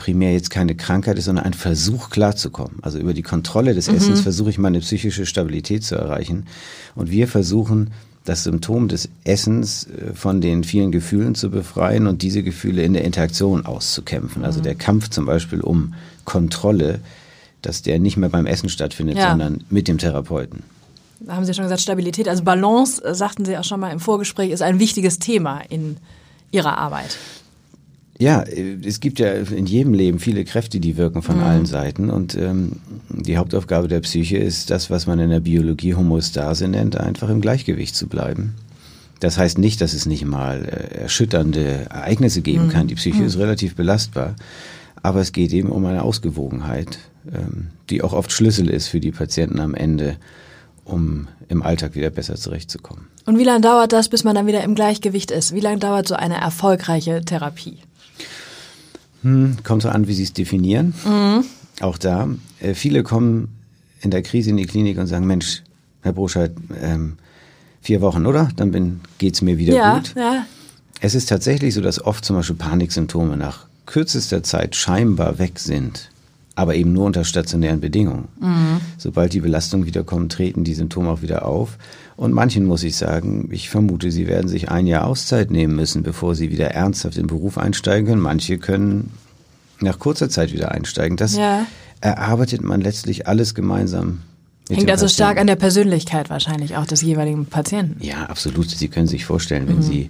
primär 0.00 0.32
jetzt 0.32 0.48
keine 0.48 0.74
Krankheit 0.74 1.18
ist, 1.18 1.26
sondern 1.26 1.44
ein 1.44 1.52
Versuch 1.52 2.08
klarzukommen. 2.08 2.78
Also 2.80 2.98
über 2.98 3.12
die 3.12 3.22
Kontrolle 3.22 3.74
des 3.74 3.88
mhm. 3.88 3.96
Essens 3.96 4.22
versuche 4.22 4.48
ich 4.48 4.56
meine 4.56 4.80
psychische 4.80 5.26
Stabilität 5.26 5.84
zu 5.84 5.94
erreichen. 5.94 6.46
Und 6.94 7.10
wir 7.10 7.28
versuchen, 7.28 7.90
das 8.24 8.44
Symptom 8.44 8.88
des 8.88 9.10
Essens 9.24 9.86
äh, 9.86 10.14
von 10.14 10.40
den 10.40 10.64
vielen 10.64 10.90
Gefühlen 10.90 11.34
zu 11.34 11.50
befreien 11.50 12.06
und 12.06 12.22
diese 12.22 12.42
Gefühle 12.42 12.82
in 12.82 12.94
der 12.94 13.04
Interaktion 13.04 13.66
auszukämpfen. 13.66 14.42
Also 14.42 14.60
mhm. 14.60 14.64
der 14.64 14.74
Kampf 14.74 15.10
zum 15.10 15.26
Beispiel 15.26 15.60
um 15.60 15.92
Kontrolle, 16.24 17.00
dass 17.60 17.82
der 17.82 17.98
nicht 17.98 18.16
mehr 18.16 18.30
beim 18.30 18.46
Essen 18.46 18.70
stattfindet, 18.70 19.18
ja. 19.18 19.30
sondern 19.30 19.64
mit 19.68 19.86
dem 19.86 19.98
Therapeuten. 19.98 20.62
Da 21.20 21.36
haben 21.36 21.44
Sie 21.44 21.52
schon 21.52 21.64
gesagt, 21.64 21.82
Stabilität, 21.82 22.26
also 22.26 22.42
Balance, 22.42 23.04
äh, 23.04 23.14
sagten 23.14 23.44
Sie 23.44 23.58
auch 23.58 23.64
schon 23.64 23.80
mal 23.80 23.92
im 23.92 24.00
Vorgespräch, 24.00 24.50
ist 24.50 24.62
ein 24.62 24.78
wichtiges 24.78 25.18
Thema 25.18 25.60
in 25.68 25.98
Ihrer 26.52 26.78
Arbeit. 26.78 27.18
Ja, 28.20 28.42
es 28.42 29.00
gibt 29.00 29.18
ja 29.18 29.32
in 29.32 29.64
jedem 29.64 29.94
Leben 29.94 30.18
viele 30.18 30.44
Kräfte, 30.44 30.78
die 30.78 30.98
wirken 30.98 31.22
von 31.22 31.38
mhm. 31.38 31.42
allen 31.42 31.66
Seiten. 31.66 32.10
Und 32.10 32.34
ähm, 32.34 32.72
die 33.08 33.38
Hauptaufgabe 33.38 33.88
der 33.88 34.00
Psyche 34.00 34.36
ist 34.36 34.68
das, 34.68 34.90
was 34.90 35.06
man 35.06 35.18
in 35.20 35.30
der 35.30 35.40
Biologie 35.40 35.94
Homostase 35.94 36.68
nennt, 36.68 36.98
einfach 36.98 37.30
im 37.30 37.40
Gleichgewicht 37.40 37.96
zu 37.96 38.08
bleiben. 38.08 38.56
Das 39.20 39.38
heißt 39.38 39.56
nicht, 39.56 39.80
dass 39.80 39.94
es 39.94 40.04
nicht 40.04 40.26
mal 40.26 40.66
äh, 40.66 40.98
erschütternde 40.98 41.86
Ereignisse 41.88 42.42
geben 42.42 42.66
mhm. 42.66 42.70
kann. 42.70 42.88
Die 42.88 42.94
Psyche 42.94 43.20
mhm. 43.20 43.26
ist 43.26 43.38
relativ 43.38 43.74
belastbar. 43.74 44.36
Aber 45.02 45.22
es 45.22 45.32
geht 45.32 45.54
eben 45.54 45.70
um 45.70 45.86
eine 45.86 46.02
Ausgewogenheit, 46.02 46.98
ähm, 47.32 47.68
die 47.88 48.02
auch 48.02 48.12
oft 48.12 48.32
Schlüssel 48.32 48.68
ist 48.68 48.88
für 48.88 49.00
die 49.00 49.12
Patienten 49.12 49.60
am 49.60 49.74
Ende, 49.74 50.16
um 50.84 51.28
im 51.48 51.62
Alltag 51.62 51.94
wieder 51.94 52.10
besser 52.10 52.34
zurechtzukommen. 52.34 53.06
Und 53.24 53.38
wie 53.38 53.44
lange 53.44 53.62
dauert 53.62 53.94
das, 53.94 54.10
bis 54.10 54.24
man 54.24 54.34
dann 54.34 54.46
wieder 54.46 54.62
im 54.62 54.74
Gleichgewicht 54.74 55.30
ist? 55.30 55.54
Wie 55.54 55.60
lange 55.60 55.78
dauert 55.78 56.06
so 56.06 56.16
eine 56.16 56.38
erfolgreiche 56.38 57.22
Therapie? 57.24 57.78
Hm, 59.22 59.58
kommt 59.64 59.82
so 59.82 59.88
an, 59.88 60.06
wie 60.06 60.14
Sie 60.14 60.22
es 60.22 60.32
definieren. 60.32 60.94
Mhm. 61.04 61.44
Auch 61.80 61.98
da. 61.98 62.28
Äh, 62.60 62.74
viele 62.74 63.02
kommen 63.02 63.48
in 64.00 64.10
der 64.10 64.22
Krise 64.22 64.50
in 64.50 64.56
die 64.56 64.66
Klinik 64.66 64.98
und 64.98 65.06
sagen, 65.06 65.26
Mensch, 65.26 65.62
Herr 66.02 66.12
Broscheid, 66.12 66.52
ähm, 66.80 67.16
vier 67.80 68.00
Wochen, 68.00 68.26
oder? 68.26 68.48
Dann 68.56 69.00
geht 69.18 69.34
es 69.34 69.42
mir 69.42 69.58
wieder 69.58 69.74
ja, 69.74 69.94
gut. 69.96 70.14
Ja. 70.16 70.46
Es 71.00 71.14
ist 71.14 71.28
tatsächlich 71.28 71.74
so, 71.74 71.80
dass 71.80 72.02
oft 72.02 72.24
zum 72.24 72.36
Beispiel 72.36 72.56
Paniksymptome 72.56 73.36
nach 73.36 73.66
kürzester 73.86 74.42
Zeit 74.42 74.76
scheinbar 74.76 75.38
weg 75.38 75.58
sind, 75.58 76.10
aber 76.54 76.74
eben 76.74 76.92
nur 76.92 77.06
unter 77.06 77.24
stationären 77.24 77.80
Bedingungen. 77.80 78.28
Mhm. 78.40 78.80
Sobald 78.98 79.32
die 79.32 79.40
Belastung 79.40 79.86
wiederkommt, 79.86 80.32
treten 80.32 80.64
die 80.64 80.74
Symptome 80.74 81.10
auch 81.10 81.22
wieder 81.22 81.46
auf. 81.46 81.78
Und 82.20 82.34
manchen 82.34 82.66
muss 82.66 82.82
ich 82.82 82.96
sagen, 82.96 83.48
ich 83.50 83.70
vermute, 83.70 84.10
sie 84.10 84.26
werden 84.26 84.46
sich 84.46 84.70
ein 84.70 84.86
Jahr 84.86 85.06
Auszeit 85.06 85.50
nehmen 85.50 85.74
müssen, 85.74 86.02
bevor 86.02 86.34
sie 86.34 86.50
wieder 86.50 86.66
ernsthaft 86.66 87.16
in 87.16 87.22
den 87.22 87.28
Beruf 87.28 87.56
einsteigen 87.56 88.06
können. 88.06 88.20
Manche 88.20 88.58
können 88.58 89.14
nach 89.80 89.98
kurzer 89.98 90.28
Zeit 90.28 90.52
wieder 90.52 90.70
einsteigen. 90.70 91.16
Das 91.16 91.34
ja. 91.34 91.66
erarbeitet 92.02 92.62
man 92.62 92.82
letztlich 92.82 93.26
alles 93.26 93.54
gemeinsam. 93.54 94.20
Hängt 94.68 94.90
also 94.90 95.08
stark 95.08 95.38
an 95.38 95.46
der 95.46 95.56
Persönlichkeit 95.56 96.28
wahrscheinlich 96.28 96.76
auch 96.76 96.84
des 96.84 97.00
jeweiligen 97.00 97.46
Patienten. 97.46 98.04
Ja, 98.04 98.26
absolut. 98.26 98.68
Sie 98.68 98.88
können 98.88 99.06
sich 99.06 99.24
vorstellen, 99.24 99.66
wenn 99.66 99.76
mhm. 99.76 99.82
Sie 99.82 100.08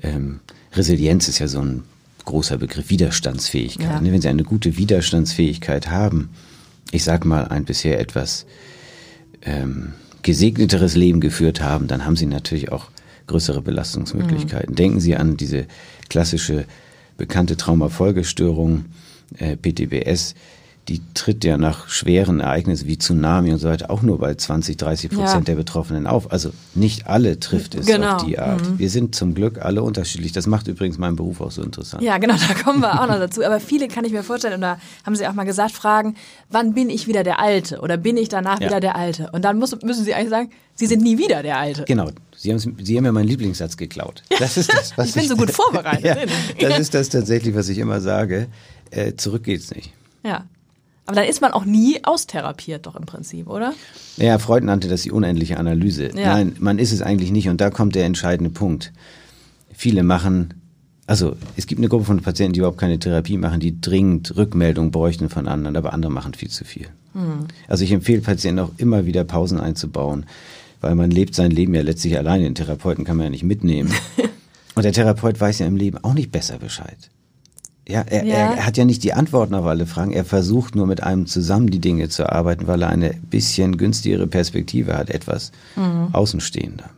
ähm, 0.00 0.40
Resilienz 0.72 1.28
ist 1.28 1.40
ja 1.40 1.48
so 1.48 1.60
ein 1.60 1.82
großer 2.24 2.56
Begriff, 2.56 2.88
Widerstandsfähigkeit. 2.88 3.86
Ja. 3.86 4.00
Ne? 4.00 4.12
Wenn 4.12 4.22
Sie 4.22 4.28
eine 4.28 4.44
gute 4.44 4.78
Widerstandsfähigkeit 4.78 5.90
haben, 5.90 6.30
ich 6.90 7.04
sag 7.04 7.26
mal 7.26 7.48
ein 7.48 7.66
bisher 7.66 8.00
etwas 8.00 8.46
ähm, 9.42 9.92
gesegneteres 10.24 10.96
Leben 10.96 11.20
geführt 11.20 11.60
haben, 11.62 11.86
dann 11.86 12.04
haben 12.04 12.16
sie 12.16 12.26
natürlich 12.26 12.72
auch 12.72 12.90
größere 13.28 13.62
Belastungsmöglichkeiten. 13.62 14.72
Mhm. 14.72 14.76
Denken 14.76 15.00
Sie 15.00 15.16
an 15.16 15.36
diese 15.36 15.66
klassische 16.08 16.64
bekannte 17.16 17.56
Traumafolgestörung, 17.56 18.86
äh, 19.38 19.56
PTBS, 19.56 20.34
die 20.88 21.00
tritt 21.14 21.44
ja 21.44 21.56
nach 21.56 21.88
schweren 21.88 22.40
Ereignissen 22.40 22.86
wie 22.86 22.98
Tsunami 22.98 23.52
und 23.52 23.58
so 23.58 23.68
weiter 23.68 23.90
auch 23.90 24.02
nur 24.02 24.18
bei 24.18 24.34
20, 24.34 24.76
30 24.76 25.10
Prozent 25.10 25.48
ja. 25.48 25.54
der 25.54 25.54
Betroffenen 25.54 26.06
auf. 26.06 26.30
Also 26.30 26.50
nicht 26.74 27.06
alle 27.06 27.40
trifft 27.40 27.74
es 27.74 27.86
genau. 27.86 28.16
auf 28.16 28.24
die 28.24 28.38
Art. 28.38 28.68
Mhm. 28.68 28.78
Wir 28.78 28.90
sind 28.90 29.14
zum 29.14 29.34
Glück 29.34 29.62
alle 29.62 29.82
unterschiedlich. 29.82 30.32
Das 30.32 30.46
macht 30.46 30.68
übrigens 30.68 30.98
meinen 30.98 31.16
Beruf 31.16 31.40
auch 31.40 31.50
so 31.50 31.62
interessant. 31.62 32.02
Ja, 32.02 32.18
genau, 32.18 32.34
da 32.34 32.52
kommen 32.54 32.80
wir 32.80 33.00
auch 33.00 33.06
noch 33.06 33.18
dazu. 33.18 33.42
Aber 33.42 33.60
viele 33.60 33.88
kann 33.88 34.04
ich 34.04 34.12
mir 34.12 34.22
vorstellen, 34.22 34.54
und 34.54 34.60
da 34.60 34.78
haben 35.06 35.16
Sie 35.16 35.26
auch 35.26 35.32
mal 35.32 35.44
gesagt, 35.44 35.72
fragen, 35.72 36.16
wann 36.50 36.74
bin 36.74 36.90
ich 36.90 37.06
wieder 37.06 37.24
der 37.24 37.40
Alte 37.40 37.80
oder 37.80 37.96
bin 37.96 38.18
ich 38.18 38.28
danach 38.28 38.60
ja. 38.60 38.66
wieder 38.66 38.80
der 38.80 38.96
Alte? 38.96 39.30
Und 39.32 39.42
dann 39.42 39.58
muss, 39.58 39.74
müssen 39.82 40.04
Sie 40.04 40.14
eigentlich 40.14 40.30
sagen, 40.30 40.50
Sie 40.74 40.86
sind 40.86 41.02
nie 41.02 41.16
wieder 41.16 41.42
der 41.42 41.58
Alte. 41.58 41.84
Genau. 41.84 42.10
Sie 42.36 42.52
haben, 42.52 42.58
Sie 42.58 42.96
haben 42.96 43.04
ja 43.06 43.12
meinen 43.12 43.28
Lieblingssatz 43.28 43.78
geklaut. 43.78 44.22
Das 44.38 44.58
ist 44.58 44.70
das, 44.70 44.98
was 44.98 45.08
ich 45.08 45.14
bin 45.14 45.22
ich, 45.22 45.28
so 45.30 45.36
gut 45.36 45.50
vorbereitet. 45.52 46.04
ja, 46.58 46.68
das 46.68 46.78
ist 46.78 46.92
das 46.92 47.08
tatsächlich, 47.08 47.54
was 47.54 47.70
ich 47.70 47.78
immer 47.78 48.02
sage. 48.02 48.48
Äh, 48.90 49.14
zurück 49.14 49.44
geht's 49.44 49.74
nicht. 49.74 49.92
Ja. 50.22 50.44
Aber 51.06 51.16
dann 51.16 51.26
ist 51.26 51.42
man 51.42 51.52
auch 51.52 51.64
nie 51.64 52.02
austherapiert, 52.02 52.86
doch 52.86 52.96
im 52.96 53.04
Prinzip, 53.04 53.48
oder? 53.48 53.74
Ja, 54.16 54.38
Freud 54.38 54.64
nannte 54.64 54.88
das 54.88 55.02
die 55.02 55.12
unendliche 55.12 55.58
Analyse. 55.58 56.08
Ja. 56.16 56.34
Nein, 56.34 56.56
man 56.58 56.78
ist 56.78 56.92
es 56.92 57.02
eigentlich 57.02 57.30
nicht. 57.30 57.48
Und 57.48 57.60
da 57.60 57.70
kommt 57.70 57.94
der 57.94 58.06
entscheidende 58.06 58.50
Punkt. 58.50 58.92
Viele 59.72 60.02
machen, 60.02 60.54
also 61.06 61.36
es 61.56 61.66
gibt 61.66 61.80
eine 61.80 61.88
Gruppe 61.88 62.04
von 62.04 62.22
Patienten, 62.22 62.54
die 62.54 62.60
überhaupt 62.60 62.78
keine 62.78 62.98
Therapie 62.98 63.36
machen, 63.36 63.60
die 63.60 63.80
dringend 63.80 64.34
Rückmeldungen 64.36 64.90
bräuchten 64.90 65.28
von 65.28 65.46
anderen, 65.46 65.76
aber 65.76 65.92
andere 65.92 66.10
machen 66.10 66.32
viel 66.32 66.48
zu 66.48 66.64
viel. 66.64 66.86
Hm. 67.12 67.48
Also 67.68 67.84
ich 67.84 67.92
empfehle 67.92 68.22
Patienten 68.22 68.60
auch 68.60 68.72
immer 68.78 69.04
wieder 69.04 69.24
Pausen 69.24 69.60
einzubauen, 69.60 70.24
weil 70.80 70.94
man 70.94 71.10
lebt 71.10 71.34
sein 71.34 71.50
Leben 71.50 71.74
ja 71.74 71.82
letztlich 71.82 72.16
alleine. 72.16 72.44
Den 72.44 72.54
Therapeuten 72.54 73.04
kann 73.04 73.16
man 73.18 73.24
ja 73.24 73.30
nicht 73.30 73.44
mitnehmen. 73.44 73.92
Und 74.74 74.84
der 74.84 74.92
Therapeut 74.92 75.38
weiß 75.38 75.60
ja 75.60 75.66
im 75.66 75.76
Leben 75.76 75.98
auch 75.98 76.14
nicht 76.14 76.32
besser 76.32 76.58
Bescheid. 76.58 77.10
Ja, 77.86 78.00
er, 78.00 78.24
ja. 78.24 78.34
er 78.34 78.66
hat 78.66 78.76
ja 78.76 78.84
nicht 78.84 79.04
die 79.04 79.12
Antworten 79.12 79.54
auf 79.54 79.66
alle 79.66 79.86
Fragen. 79.86 80.12
Er 80.12 80.24
versucht 80.24 80.74
nur 80.74 80.86
mit 80.86 81.02
einem 81.02 81.26
zusammen 81.26 81.70
die 81.70 81.80
Dinge 81.80 82.08
zu 82.08 82.30
arbeiten, 82.30 82.66
weil 82.66 82.80
er 82.82 82.88
eine 82.88 83.10
bisschen 83.28 83.76
günstigere 83.76 84.26
Perspektive 84.26 84.96
hat, 84.96 85.10
etwas 85.10 85.52
mhm. 85.76 86.08
außenstehender. 86.12 86.88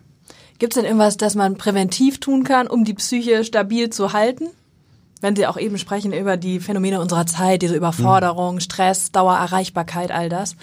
Gibt 0.58 0.72
es 0.72 0.76
denn 0.76 0.84
irgendwas, 0.84 1.16
das 1.16 1.34
man 1.34 1.56
präventiv 1.56 2.20
tun 2.20 2.44
kann, 2.44 2.66
um 2.66 2.84
die 2.84 2.94
Psyche 2.94 3.44
stabil 3.44 3.90
zu 3.90 4.12
halten? 4.12 4.46
Wenn 5.20 5.34
Sie 5.34 5.46
auch 5.46 5.58
eben 5.58 5.78
sprechen 5.78 6.12
über 6.12 6.36
die 6.36 6.60
Phänomene 6.60 7.00
unserer 7.00 7.26
Zeit, 7.26 7.62
diese 7.62 7.74
Überforderung, 7.74 8.56
mhm. 8.56 8.60
Stress, 8.60 9.10
Dauererreichbarkeit, 9.12 10.12
all 10.12 10.28
das. 10.28 10.56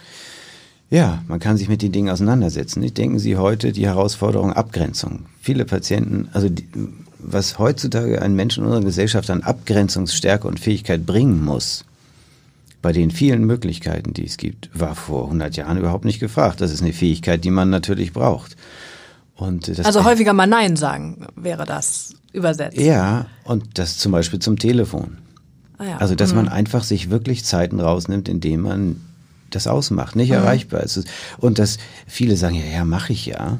Ja, 0.90 1.24
man 1.28 1.40
kann 1.40 1.58
sich 1.58 1.70
mit 1.70 1.82
den 1.82 1.92
Dingen 1.92 2.10
auseinandersetzen. 2.10 2.82
Ich 2.84 2.94
denke 2.94 3.20
Sie 3.20 3.36
heute 3.36 3.72
die 3.72 3.88
Herausforderung 3.88 4.54
Abgrenzung. 4.54 5.26
Viele 5.42 5.66
Patienten, 5.66 6.30
also 6.34 6.50
die, 6.50 6.68
was 7.24 7.60
heutzutage 7.60 8.22
ein 8.22 8.36
Mensch 8.36 8.58
in 8.58 8.66
unserer 8.66 8.84
Gesellschaft 8.84 9.30
an 9.30 9.44
Abgrenzungsstärke 9.44 10.48
und 10.48 10.60
Fähigkeit 10.60 11.06
bringen 11.06 11.44
muss, 11.44 11.86
bei 12.84 12.92
den 12.92 13.12
vielen 13.12 13.46
Möglichkeiten, 13.46 14.14
die 14.14 14.26
es 14.26 14.38
gibt, 14.38 14.70
war 14.78 14.94
vor 14.94 15.26
100 15.26 15.56
Jahren 15.56 15.78
überhaupt 15.78 16.06
nicht 16.06 16.20
gefragt. 16.20 16.60
Das 16.62 16.72
ist 16.72 16.82
eine 16.82 16.94
Fähigkeit, 16.94 17.44
die 17.44 17.50
man 17.50 17.70
natürlich 17.70 18.12
braucht. 18.14 18.58
also 19.84 20.04
häufiger 20.04 20.34
mal 20.34 20.48
Nein 20.48 20.76
sagen 20.76 21.26
wäre 21.36 21.66
das 21.66 22.14
übersetzt. 22.34 22.78
Ja, 22.78 23.28
und 23.46 23.80
das 23.80 23.98
zum 23.98 24.12
Beispiel 24.12 24.40
zum 24.40 24.60
Telefon. 24.60 25.18
Ah 25.78 25.86
ja. 25.86 25.98
Also, 25.98 26.14
dass 26.14 26.32
mhm. 26.32 26.38
man 26.38 26.50
einfach 26.50 26.84
sich 26.84 27.10
wirklich 27.10 27.46
Zeiten 27.46 27.80
rausnimmt, 27.80 28.28
indem 28.28 28.62
man 28.62 29.02
das 29.50 29.66
ausmacht, 29.66 30.16
nicht 30.16 30.30
mhm. 30.30 30.36
erreichbar 30.36 30.82
ist. 30.82 31.06
Und 31.38 31.60
dass 31.60 31.78
viele 32.06 32.36
sagen, 32.36 32.56
ja, 32.56 32.66
ja, 32.66 32.86
mache 32.86 33.14
ich 33.14 33.26
ja. 33.26 33.60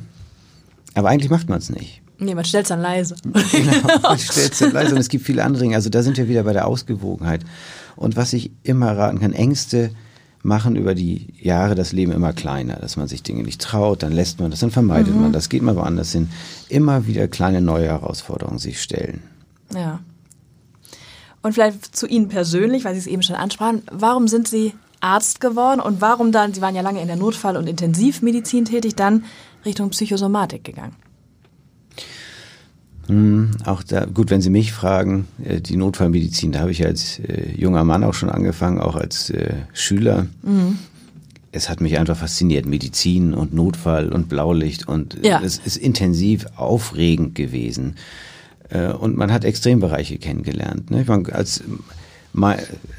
Aber 0.96 1.10
eigentlich 1.10 1.32
macht 1.32 1.50
man 1.50 1.60
es 1.60 1.70
nicht. 1.70 2.03
Nee, 2.24 2.36
man 2.36 2.46
stellt 2.46 2.66
es 2.66 2.70
dann 2.70 2.82
leise. 2.82 3.16
Genau, 3.52 4.00
man 4.02 4.18
stellt 4.18 4.54
es 4.54 4.60
dann 4.60 4.72
leise 4.72 4.96
und 4.96 5.02
es 5.02 5.10
gibt 5.10 5.26
viele 5.26 5.44
andere 5.44 5.64
Dinge. 5.64 5.76
Also 5.76 5.90
da 5.90 6.04
sind 6.04 6.18
wir 6.18 6.28
wieder 6.28 6.44
bei 6.44 6.54
der 6.54 6.68
Ausgewogenheit. 6.68 7.42
Und 7.96 8.16
was 8.16 8.34
ich 8.34 8.52
immer 8.64 8.98
raten 8.98 9.20
kann, 9.20 9.34
Ängste 9.34 9.92
machen 10.44 10.76
über 10.76 10.94
die 10.94 11.34
Jahre 11.40 11.74
das 11.74 11.94
Leben 11.94 12.12
immer 12.12 12.34
kleiner, 12.34 12.76
dass 12.76 12.98
man 12.98 13.08
sich 13.08 13.24
Dinge 13.24 13.44
nicht 13.44 13.62
traut, 13.62 14.04
dann 14.04 14.12
lässt 14.12 14.40
man 14.40 14.52
das, 14.52 14.60
dann 14.60 14.72
vermeidet 14.72 15.16
mhm. 15.16 15.22
man 15.22 15.32
das, 15.32 15.50
geht 15.50 15.62
mal 15.62 15.76
woanders 15.76 16.12
hin. 16.12 16.30
Immer 16.70 17.08
wieder 17.08 17.28
kleine 17.28 17.62
neue 17.62 17.88
Herausforderungen 17.88 18.60
sich 18.60 18.82
stellen. 18.82 19.24
Ja. 19.74 20.02
Und 21.42 21.54
vielleicht 21.54 21.96
zu 21.96 22.08
Ihnen 22.08 22.28
persönlich, 22.28 22.84
weil 22.86 22.94
Sie 22.94 23.00
es 23.00 23.08
eben 23.08 23.24
schon 23.24 23.36
ansprachen, 23.36 23.84
warum 23.92 24.28
sind 24.28 24.48
Sie 24.48 24.74
Arzt 25.00 25.42
geworden 25.42 25.82
und 25.82 26.02
warum 26.02 26.32
dann, 26.32 26.54
Sie 26.54 26.62
waren 26.62 26.76
ja 26.76 26.82
lange 26.82 27.02
in 27.02 27.08
der 27.08 27.18
Notfall- 27.18 27.58
und 27.58 27.68
Intensivmedizin 27.68 28.66
tätig, 28.66 28.96
dann 28.96 29.26
Richtung 29.66 29.90
Psychosomatik 29.90 30.64
gegangen? 30.64 30.96
Hm, 33.08 33.52
auch 33.66 33.84
da, 33.84 34.06
gut, 34.06 34.30
wenn 34.30 34.42
Sie 34.42 34.50
mich 34.50 34.72
fragen, 34.72 35.28
äh, 35.44 35.60
die 35.60 35.76
Notfallmedizin, 35.76 36.54
da 36.54 36.62
habe 36.62 36.72
ich 36.72 36.86
als 36.86 37.20
äh, 37.20 37.52
junger 37.56 37.84
Mann 37.84 38.04
auch 38.04 38.14
schon 38.14 38.30
angefangen, 38.30 38.80
auch 38.80 38.96
als 38.96 39.30
äh, 39.30 39.54
Schüler. 39.74 40.28
Mhm. 40.42 40.78
Es 41.52 41.70
hat 41.70 41.82
mich 41.82 42.00
einfach 42.00 42.18
fasziniert, 42.18 42.66
Medizin 42.66 43.34
und 43.34 43.54
Notfall 43.54 44.12
und 44.12 44.30
Blaulicht 44.30 44.88
und 44.88 45.18
ja. 45.24 45.42
es 45.44 45.60
ist 45.60 45.78
intensiv 45.78 46.48
aufregend 46.56 47.36
gewesen. 47.36 47.96
Und 49.00 49.18
man 49.18 49.32
hat 49.32 49.46
Extrembereiche 49.46 50.18
kennengelernt. 50.18 50.90
Ne? 50.90 51.06
Man, 51.06 51.28
als, 51.28 51.62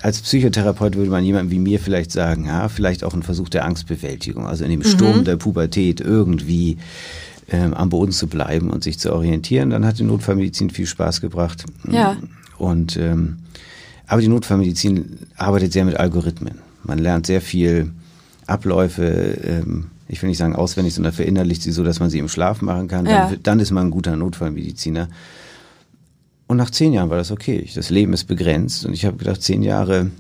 als 0.03 0.21
Psychotherapeut 0.21 0.95
würde 0.95 1.11
man 1.11 1.25
jemandem 1.25 1.51
wie 1.51 1.59
mir 1.59 1.81
vielleicht 1.81 2.12
sagen, 2.12 2.47
ja, 2.47 2.69
vielleicht 2.69 3.03
auch 3.03 3.12
ein 3.12 3.25
Versuch 3.25 3.49
der 3.49 3.64
Angstbewältigung, 3.64 4.47
also 4.47 4.62
in 4.62 4.71
dem 4.71 4.85
Sturm 4.85 5.19
mhm. 5.19 5.25
der 5.25 5.35
Pubertät 5.35 6.01
irgendwie 6.01 6.79
ähm, 7.51 7.75
am 7.75 7.91
Boden 7.91 8.13
zu 8.13 8.27
bleiben 8.27 8.71
und 8.71 8.85
sich 8.85 8.99
zu 8.99 9.13
orientieren. 9.13 9.71
Dann 9.71 9.85
hat 9.85 9.99
die 9.99 10.05
Notfallmedizin 10.05 10.71
viel 10.71 10.87
Spaß 10.87 11.21
gebracht. 11.21 11.65
Ja. 11.91 12.17
Und 12.59 12.97
ähm, 12.97 13.39
aber 14.07 14.21
die 14.21 14.29
Notfallmedizin 14.29 15.19
arbeitet 15.37 15.73
sehr 15.73 15.85
mit 15.85 15.97
Algorithmen. 15.97 16.59
Man 16.83 16.99
lernt 16.99 17.27
sehr 17.27 17.41
viel 17.41 17.91
Abläufe, 18.47 19.05
ähm, 19.05 19.87
ich 20.09 20.21
will 20.21 20.29
nicht 20.29 20.39
sagen 20.39 20.55
auswendig, 20.55 20.95
sondern 20.95 21.15
verinnerlicht 21.15 21.63
sie 21.63 21.73
so, 21.73 21.83
dass 21.83 22.01
man 22.01 22.11
sie 22.11 22.19
im 22.19 22.29
Schlaf 22.29 22.61
machen 22.61 22.89
kann. 22.89 23.07
Ja. 23.07 23.31
Dann, 23.31 23.43
dann 23.43 23.61
ist 23.61 23.71
man 23.71 23.87
ein 23.87 23.91
guter 23.91 24.17
Notfallmediziner. 24.17 25.09
Und 26.47 26.59
nach 26.59 26.71
zehn 26.71 26.93
Jahren 26.93 27.09
war 27.09 27.17
das 27.17 27.31
okay. 27.31 27.67
Das 27.75 27.89
Leben 27.89 28.13
ist 28.13 28.25
begrenzt 28.25 28.85
und 28.85 28.93
ich 28.93 29.07
habe 29.07 29.17
gedacht, 29.17 29.43
zehn 29.43 29.63
Jahre 29.63 30.11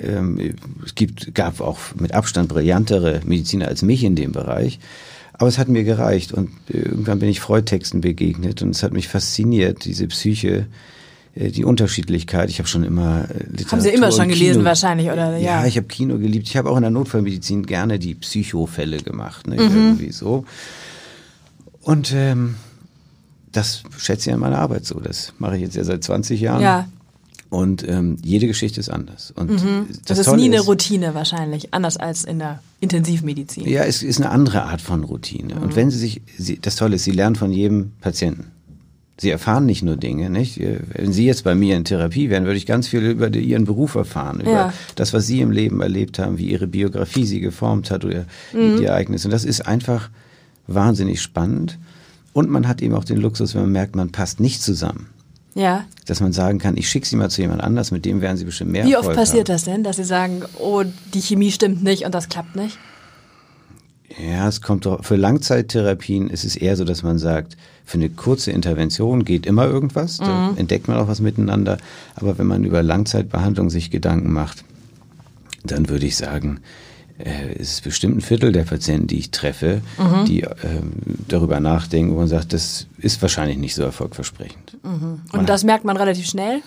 ähm, 0.00 0.54
es 0.84 0.94
gibt, 0.94 1.34
gab 1.34 1.60
auch 1.60 1.78
mit 1.98 2.12
Abstand 2.12 2.48
brillantere 2.48 3.22
Mediziner 3.24 3.68
als 3.68 3.82
mich 3.82 4.04
in 4.04 4.16
dem 4.16 4.32
Bereich. 4.32 4.78
Aber 5.36 5.48
es 5.48 5.58
hat 5.58 5.68
mir 5.68 5.84
gereicht 5.84 6.32
und 6.32 6.50
irgendwann 6.68 7.18
bin 7.18 7.28
ich 7.28 7.40
Freudtexten 7.40 8.00
begegnet 8.00 8.62
und 8.62 8.70
es 8.70 8.82
hat 8.82 8.92
mich 8.92 9.08
fasziniert, 9.08 9.84
diese 9.84 10.06
Psyche, 10.06 10.66
äh, 11.34 11.50
die 11.50 11.64
Unterschiedlichkeit. 11.64 12.50
Ich 12.50 12.58
habe 12.58 12.68
schon 12.68 12.84
immer 12.84 13.26
Literatur 13.48 13.72
Haben 13.72 13.80
Sie 13.80 13.90
immer 13.90 14.12
schon 14.12 14.28
gelesen 14.28 14.58
Kino, 14.58 14.64
wahrscheinlich, 14.64 15.08
oder? 15.08 15.36
Ja, 15.36 15.62
ja 15.62 15.66
ich 15.66 15.76
habe 15.76 15.88
Kino 15.88 16.18
geliebt. 16.18 16.48
Ich 16.48 16.56
habe 16.56 16.70
auch 16.70 16.76
in 16.76 16.82
der 16.82 16.92
Notfallmedizin 16.92 17.66
gerne 17.66 17.98
die 17.98 18.14
Psychofälle 18.14 18.98
gemacht, 18.98 19.48
ne? 19.48 19.56
Mhm. 19.56 19.76
irgendwie 19.76 20.12
so. 20.12 20.44
Und 21.82 22.12
ähm, 22.14 22.54
das 23.50 23.82
schätze 23.98 24.30
ich 24.30 24.34
an 24.34 24.40
meiner 24.40 24.58
Arbeit 24.58 24.86
so. 24.86 25.00
Das 25.00 25.32
mache 25.38 25.56
ich 25.56 25.62
jetzt 25.62 25.76
ja 25.76 25.84
seit 25.84 26.04
20 26.04 26.40
Jahren. 26.40 26.62
Ja. 26.62 26.88
Und 27.54 27.86
ähm, 27.88 28.16
jede 28.20 28.48
Geschichte 28.48 28.80
ist 28.80 28.88
anders. 28.88 29.30
Und 29.30 29.48
mhm. 29.48 29.86
das, 29.88 30.02
das 30.06 30.18
ist 30.18 30.24
Tolle 30.26 30.42
nie 30.42 30.46
eine 30.46 30.60
Routine 30.60 31.14
wahrscheinlich, 31.14 31.72
anders 31.72 31.96
als 31.96 32.24
in 32.24 32.40
der 32.40 32.58
Intensivmedizin. 32.80 33.68
Ja, 33.68 33.84
es 33.84 34.02
ist 34.02 34.20
eine 34.20 34.30
andere 34.30 34.64
Art 34.64 34.80
von 34.80 35.04
Routine. 35.04 35.54
Mhm. 35.54 35.62
Und 35.62 35.76
wenn 35.76 35.88
Sie 35.88 35.98
sich, 35.98 36.20
Sie, 36.36 36.58
das 36.60 36.74
Tolle 36.74 36.96
ist, 36.96 37.04
Sie 37.04 37.12
lernen 37.12 37.36
von 37.36 37.52
jedem 37.52 37.92
Patienten. 38.00 38.46
Sie 39.18 39.30
erfahren 39.30 39.66
nicht 39.66 39.84
nur 39.84 39.96
Dinge, 39.96 40.30
nicht? 40.30 40.58
Wenn 40.58 41.12
Sie 41.12 41.26
jetzt 41.26 41.44
bei 41.44 41.54
mir 41.54 41.76
in 41.76 41.84
Therapie 41.84 42.28
wären, 42.28 42.44
würde 42.44 42.56
ich 42.56 42.66
ganz 42.66 42.88
viel 42.88 43.02
über 43.02 43.30
die, 43.30 43.38
Ihren 43.38 43.66
Beruf 43.66 43.94
erfahren, 43.94 44.40
über 44.40 44.50
ja. 44.50 44.72
das, 44.96 45.12
was 45.12 45.28
Sie 45.28 45.40
im 45.40 45.52
Leben 45.52 45.80
erlebt 45.80 46.18
haben, 46.18 46.38
wie 46.38 46.50
Ihre 46.50 46.66
Biografie 46.66 47.24
Sie 47.24 47.38
geformt 47.38 47.92
hat 47.92 48.04
oder 48.04 48.26
mhm. 48.52 48.78
die 48.78 48.84
Ereignisse. 48.86 49.28
Und 49.28 49.32
das 49.32 49.44
ist 49.44 49.60
einfach 49.60 50.10
wahnsinnig 50.66 51.22
spannend. 51.22 51.78
Und 52.32 52.50
man 52.50 52.66
hat 52.66 52.82
eben 52.82 52.96
auch 52.96 53.04
den 53.04 53.18
Luxus, 53.18 53.54
wenn 53.54 53.62
man 53.62 53.72
merkt, 53.72 53.94
man 53.94 54.10
passt 54.10 54.40
nicht 54.40 54.60
zusammen. 54.60 55.13
Ja. 55.54 55.84
Dass 56.06 56.20
man 56.20 56.32
sagen 56.32 56.58
kann, 56.58 56.76
ich 56.76 56.88
schicke 56.88 57.06
sie 57.06 57.16
mal 57.16 57.30
zu 57.30 57.40
jemand 57.40 57.62
anders, 57.62 57.90
mit 57.90 58.04
dem 58.04 58.20
werden 58.20 58.36
sie 58.36 58.44
bestimmt 58.44 58.72
mehr 58.72 58.84
Wie 58.84 58.92
Erfolg 58.92 59.10
oft 59.10 59.16
passiert 59.16 59.48
haben. 59.48 59.54
das 59.54 59.64
denn, 59.64 59.84
dass 59.84 59.96
sie 59.96 60.04
sagen, 60.04 60.42
oh, 60.58 60.82
die 61.14 61.20
Chemie 61.20 61.52
stimmt 61.52 61.82
nicht 61.82 62.04
und 62.04 62.14
das 62.14 62.28
klappt 62.28 62.56
nicht? 62.56 62.78
Ja, 64.18 64.46
es 64.48 64.60
kommt 64.60 64.86
doch, 64.86 65.04
für 65.04 65.16
Langzeittherapien 65.16 66.30
ist 66.30 66.44
es 66.44 66.56
eher 66.56 66.76
so, 66.76 66.84
dass 66.84 67.02
man 67.02 67.18
sagt, 67.18 67.56
für 67.84 67.98
eine 67.98 68.10
kurze 68.10 68.52
Intervention 68.52 69.24
geht 69.24 69.46
immer 69.46 69.66
irgendwas, 69.66 70.18
da 70.18 70.52
mhm. 70.52 70.58
entdeckt 70.58 70.88
man 70.88 70.98
auch 70.98 71.08
was 71.08 71.20
miteinander. 71.20 71.78
Aber 72.14 72.38
wenn 72.38 72.46
man 72.46 72.64
über 72.64 72.82
Langzeitbehandlung 72.82 73.70
sich 73.70 73.90
Gedanken 73.90 74.32
macht, 74.32 74.64
dann 75.64 75.88
würde 75.88 76.06
ich 76.06 76.16
sagen, 76.16 76.60
äh, 77.18 77.54
es 77.58 77.74
ist 77.74 77.84
bestimmt 77.84 78.16
ein 78.16 78.20
Viertel 78.20 78.52
der 78.52 78.64
Patienten, 78.64 79.06
die 79.06 79.18
ich 79.18 79.30
treffe, 79.30 79.82
mhm. 79.98 80.24
die 80.24 80.42
äh, 80.42 80.50
darüber 81.28 81.60
nachdenken 81.60 82.16
und 82.16 82.28
sagt, 82.28 82.52
das 82.52 82.86
ist 82.98 83.22
wahrscheinlich 83.22 83.58
nicht 83.58 83.74
so 83.74 83.82
erfolgversprechend. 83.82 84.76
Mhm. 84.82 85.20
Und 85.24 85.32
man 85.32 85.46
das 85.46 85.62
hat, 85.62 85.66
merkt 85.66 85.84
man 85.84 85.96
relativ 85.96 86.26
schnell? 86.26 86.60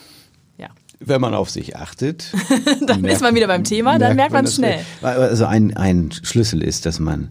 Ja. 0.57 0.69
Wenn 0.99 1.21
man 1.21 1.33
auf 1.33 1.49
sich 1.49 1.75
achtet. 1.75 2.33
dann 2.85 3.01
merkt, 3.01 3.17
ist 3.17 3.21
man 3.21 3.35
wieder 3.35 3.47
beim 3.47 3.63
Thema, 3.63 3.99
dann 3.99 4.15
merkt 4.15 4.33
man 4.33 4.45
es 4.45 4.55
schnell. 4.55 4.79
Also 5.01 5.45
ein, 5.45 5.75
ein 5.75 6.11
Schlüssel 6.11 6.63
ist, 6.63 6.85
dass 6.85 6.99
man 6.99 7.29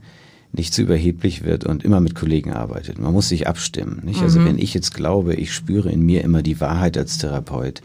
nicht 0.52 0.74
zu 0.74 0.83
überheblich 0.83 1.44
wird 1.44 1.64
und 1.64 1.85
immer 1.85 2.00
mit 2.00 2.14
Kollegen 2.14 2.52
arbeitet. 2.52 2.98
Man 2.98 3.12
muss 3.12 3.29
sich 3.29 3.46
abstimmen. 3.46 4.02
Nicht? 4.05 4.22
Also 4.22 4.40
mhm. 4.40 4.46
wenn 4.46 4.59
ich 4.59 4.74
jetzt 4.74 4.94
glaube, 4.94 5.35
ich 5.35 5.52
spüre 5.52 5.90
in 5.90 6.02
mir 6.02 6.22
immer 6.22 6.42
die 6.42 6.61
Wahrheit 6.61 6.96
als 6.96 7.18
Therapeut, 7.18 7.83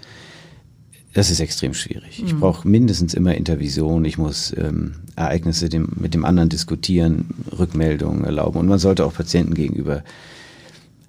das 1.13 1.30
ist 1.30 1.39
extrem 1.41 1.74
schwierig. 1.74 2.24
Ich 2.24 2.34
mhm. 2.34 2.39
brauche 2.39 2.67
mindestens 2.67 3.13
immer 3.13 3.36
Intervision. 3.36 4.06
Ich 4.06 4.17
muss 4.17 4.54
ähm, 4.58 4.95
Ereignisse 5.15 5.67
dem, 5.67 5.89
mit 5.95 6.13
dem 6.13 6.24
anderen 6.24 6.50
diskutieren, 6.50 7.26
Rückmeldungen 7.58 8.24
erlauben. 8.24 8.60
Und 8.60 8.67
man 8.67 8.80
sollte 8.80 9.06
auch 9.06 9.13
Patienten 9.13 9.54
gegenüber 9.54 10.04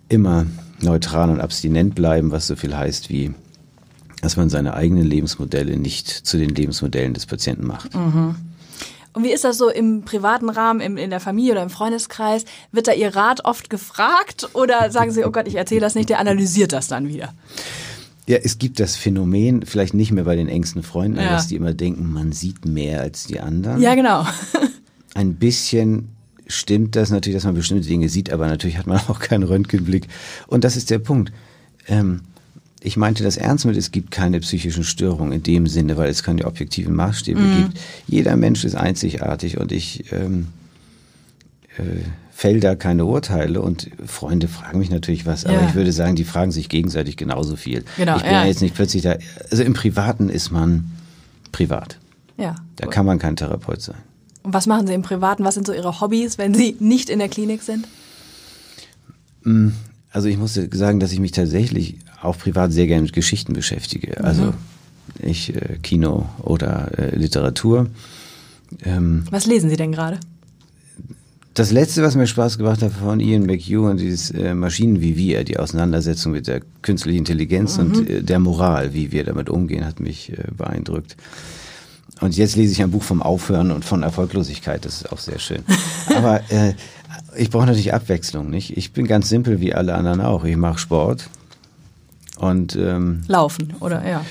immer 0.09 0.47
neutral 0.81 1.31
und 1.31 1.41
abstinent 1.41 1.95
bleiben, 1.95 2.33
was 2.33 2.49
so 2.49 2.57
viel 2.57 2.77
heißt 2.77 3.11
wie, 3.11 3.33
dass 4.21 4.37
man 4.37 4.51
seine 4.51 4.75
eigenen 4.75 5.05
Lebensmodelle 5.05 5.77
nicht 5.77 6.09
zu 6.09 6.37
den 6.37 6.51
Lebensmodellen 6.51 7.15
des 7.15 7.27
Patienten 7.27 7.67
macht. 7.67 7.95
Mhm. 7.95 8.35
Und 9.15 9.25
wie 9.25 9.33
ist 9.33 9.45
das 9.45 9.59
so 9.59 9.69
im 9.69 10.03
privaten 10.03 10.49
Rahmen, 10.49 10.81
im, 10.81 10.97
in 10.97 11.11
der 11.11 11.21
Familie 11.21 11.53
oder 11.53 11.63
im 11.63 11.71
Freundeskreis? 11.71 12.45
Wird 12.73 12.89
da 12.89 12.93
Ihr 12.93 13.15
Rat 13.15 13.45
oft 13.45 13.69
gefragt 13.69 14.49
oder 14.55 14.91
sagen 14.91 15.13
Sie, 15.13 15.25
oh 15.25 15.31
Gott, 15.31 15.47
ich 15.47 15.55
erzähle 15.55 15.83
das 15.83 15.95
nicht, 15.95 16.09
der 16.09 16.19
analysiert 16.19 16.73
das 16.73 16.89
dann 16.89 17.09
wieder? 17.09 17.33
Ja, 18.29 18.37
es 18.37 18.59
gibt 18.59 18.79
das 18.79 18.97
Phänomen, 18.97 19.67
vielleicht 19.67 19.95
nicht 19.95 20.13
mehr 20.13 20.25
bei 20.25 20.37
den 20.37 20.49
engsten 20.49 20.83
Freunden, 20.83 21.19
ja. 21.19 21.31
dass 21.31 21.49
die 21.49 21.57
immer 21.57 21.75
denken, 21.75 22.13
man 22.13 22.33
sieht 22.33 22.65
mehr 22.65 23.01
als 23.01 23.27
die 23.27 23.41
anderen. 23.41 23.81
Ja, 23.83 23.95
genau. 23.95 24.27
Ein 25.15 25.35
bisschen 25.35 26.09
stimmt 26.47 26.95
das 26.97 27.11
natürlich, 27.11 27.37
dass 27.37 27.45
man 27.45 27.55
bestimmte 27.55 27.89
Dinge 27.89 28.09
sieht, 28.09 28.33
aber 28.33 28.47
natürlich 28.47 28.79
hat 28.79 28.87
man 28.87 28.99
auch 29.09 29.19
keinen 29.19 29.43
Röntgenblick. 29.43 30.07
Und 30.47 30.65
das 30.65 30.77
ist 30.77 30.91
der 30.91 31.01
Punkt. 31.01 31.33
Ähm, 31.89 32.21
ich 32.81 32.97
meinte 32.97 33.23
das 33.23 33.37
ernst 33.37 33.65
mit, 33.65 33.77
es 33.77 33.93
gibt 33.93 34.11
keine 34.11 34.41
psychischen 34.41 34.85
Störungen 34.85 35.33
in 35.33 35.43
dem 35.43 35.67
Sinne, 35.67 35.97
weil 35.97 36.11
es 36.11 36.23
keine 36.23 36.45
objektiven 36.47 36.95
Maßstäbe 36.95 37.41
mhm. 37.41 37.57
gibt. 37.57 37.81
Jeder 38.07 38.37
Mensch 38.37 38.65
ist 38.65 38.75
einzigartig 38.75 39.59
und 39.59 39.73
ich 39.73 40.13
ähm, 40.13 40.49
äh, 41.79 42.03
fäll 42.43 42.59
da 42.59 42.75
keine 42.75 43.05
Urteile 43.05 43.63
und 43.63 43.89
Freunde 44.05 44.49
fragen 44.49 44.81
mich 44.81 44.91
natürlich 44.91 45.27
was, 45.27 45.45
aber 45.45 45.61
ja. 45.61 45.69
ich 45.69 45.77
würde 45.77 45.93
sagen, 45.93 46.17
die 46.17 46.25
fragen 46.25 46.51
sich 46.51 46.69
gegenseitig 46.69 47.17
genauso 47.17 47.55
viel. 47.55 47.85
Genau, 47.97 48.17
ich 48.17 48.25
bin 48.25 48.33
ja. 48.33 48.45
jetzt 48.45 48.61
nicht 48.61 48.75
plötzlich 48.75 49.03
da, 49.05 49.15
also 49.49 49.63
im 49.63 49.75
Privaten 49.75 50.29
ist 50.29 50.51
man 50.51 50.91
privat. 51.53 51.99
Ja. 52.37 52.57
Da 52.75 52.89
kann 52.89 53.07
man 53.07 53.21
kein 53.21 53.37
Therapeut 53.37 53.81
sein. 53.81 53.95
Und 54.43 54.53
was 54.53 54.67
machen 54.67 54.89
Sie 54.89 54.93
im 54.93 55.03
Privaten? 55.03 55.45
Was 55.45 55.55
sind 55.55 55.69
so 55.69 55.73
Ihre 55.73 56.01
Hobbys, 56.01 56.37
wenn 56.37 56.53
Sie 56.53 56.75
nicht 56.81 57.11
in 57.11 57.21
der 57.21 57.29
Klinik 57.29 57.63
sind? 57.63 57.87
Mm, 59.45 59.69
also 60.11 60.27
ich 60.27 60.37
muss 60.37 60.55
sagen, 60.73 60.99
dass 60.99 61.13
ich 61.13 61.21
mich 61.21 61.31
tatsächlich 61.31 61.99
auch 62.23 62.37
privat 62.37 62.73
sehr 62.73 62.89
gerne 62.89 63.03
mit 63.03 63.13
Geschichten 63.13 63.53
beschäftige. 63.53 64.17
Mhm. 64.19 64.25
Also 64.25 64.55
ich 65.21 65.55
äh, 65.55 65.79
Kino 65.81 66.29
oder 66.43 66.91
äh, 66.99 67.15
Literatur. 67.15 67.87
Ähm, 68.83 69.27
was 69.31 69.47
lesen 69.47 69.71
Sie 69.71 69.77
denn 69.77 69.93
gerade? 69.93 70.19
Das 71.55 71.71
letzte, 71.71 72.03
was 72.03 72.15
mir 72.15 72.27
Spaß 72.27 72.57
gemacht 72.57 72.81
hat 72.83 72.93
von 72.93 73.21
Ian 73.21 73.45
McHugh 73.45 73.95
dieses 73.95 74.31
äh, 74.31 74.55
Maschinen 74.55 75.03
wie 75.03 75.17
wir, 75.17 75.45
die 75.45 75.59
Auseinandersetzung 75.59 76.33
mit 76.33 76.47
der 76.47 76.63
künstlichen 76.81 77.19
Intelligenz 77.19 77.77
mhm. 77.77 77.85
und 77.85 78.11
äh, 78.11 78.23
der 78.23 78.39
Moral, 78.39 78.95
wie 78.95 79.13
wir 79.13 79.25
damit 79.25 79.51
umgehen, 79.51 79.85
hat 79.85 80.01
mich 80.01 80.33
äh, 80.33 80.45
beeindruckt. 80.57 81.17
Und 82.21 82.37
jetzt 82.37 82.57
lese 82.57 82.73
ich 82.73 82.83
ein 82.83 82.91
Buch 82.91 83.03
vom 83.03 83.21
Aufhören 83.21 83.71
und 83.71 83.85
von 83.85 84.03
Erfolglosigkeit, 84.03 84.85
das 84.85 85.03
ist 85.03 85.13
auch 85.13 85.19
sehr 85.19 85.39
schön. 85.39 85.63
Aber 86.17 86.41
äh, 86.51 86.73
ich 87.37 87.51
brauche 87.51 87.67
natürlich 87.67 87.93
Abwechslung, 87.93 88.49
nicht? 88.49 88.77
Ich 88.77 88.93
bin 88.93 89.07
ganz 89.07 89.29
simpel 89.29 89.61
wie 89.61 89.75
alle 89.75 89.95
anderen 89.95 90.23
auch. 90.23 90.45
Ich 90.45 90.57
mache 90.57 90.79
Sport 90.79 91.29
und 92.39 92.77
ähm, 92.77 93.23
Laufen, 93.27 93.75
oder 93.81 94.09
ja. 94.09 94.25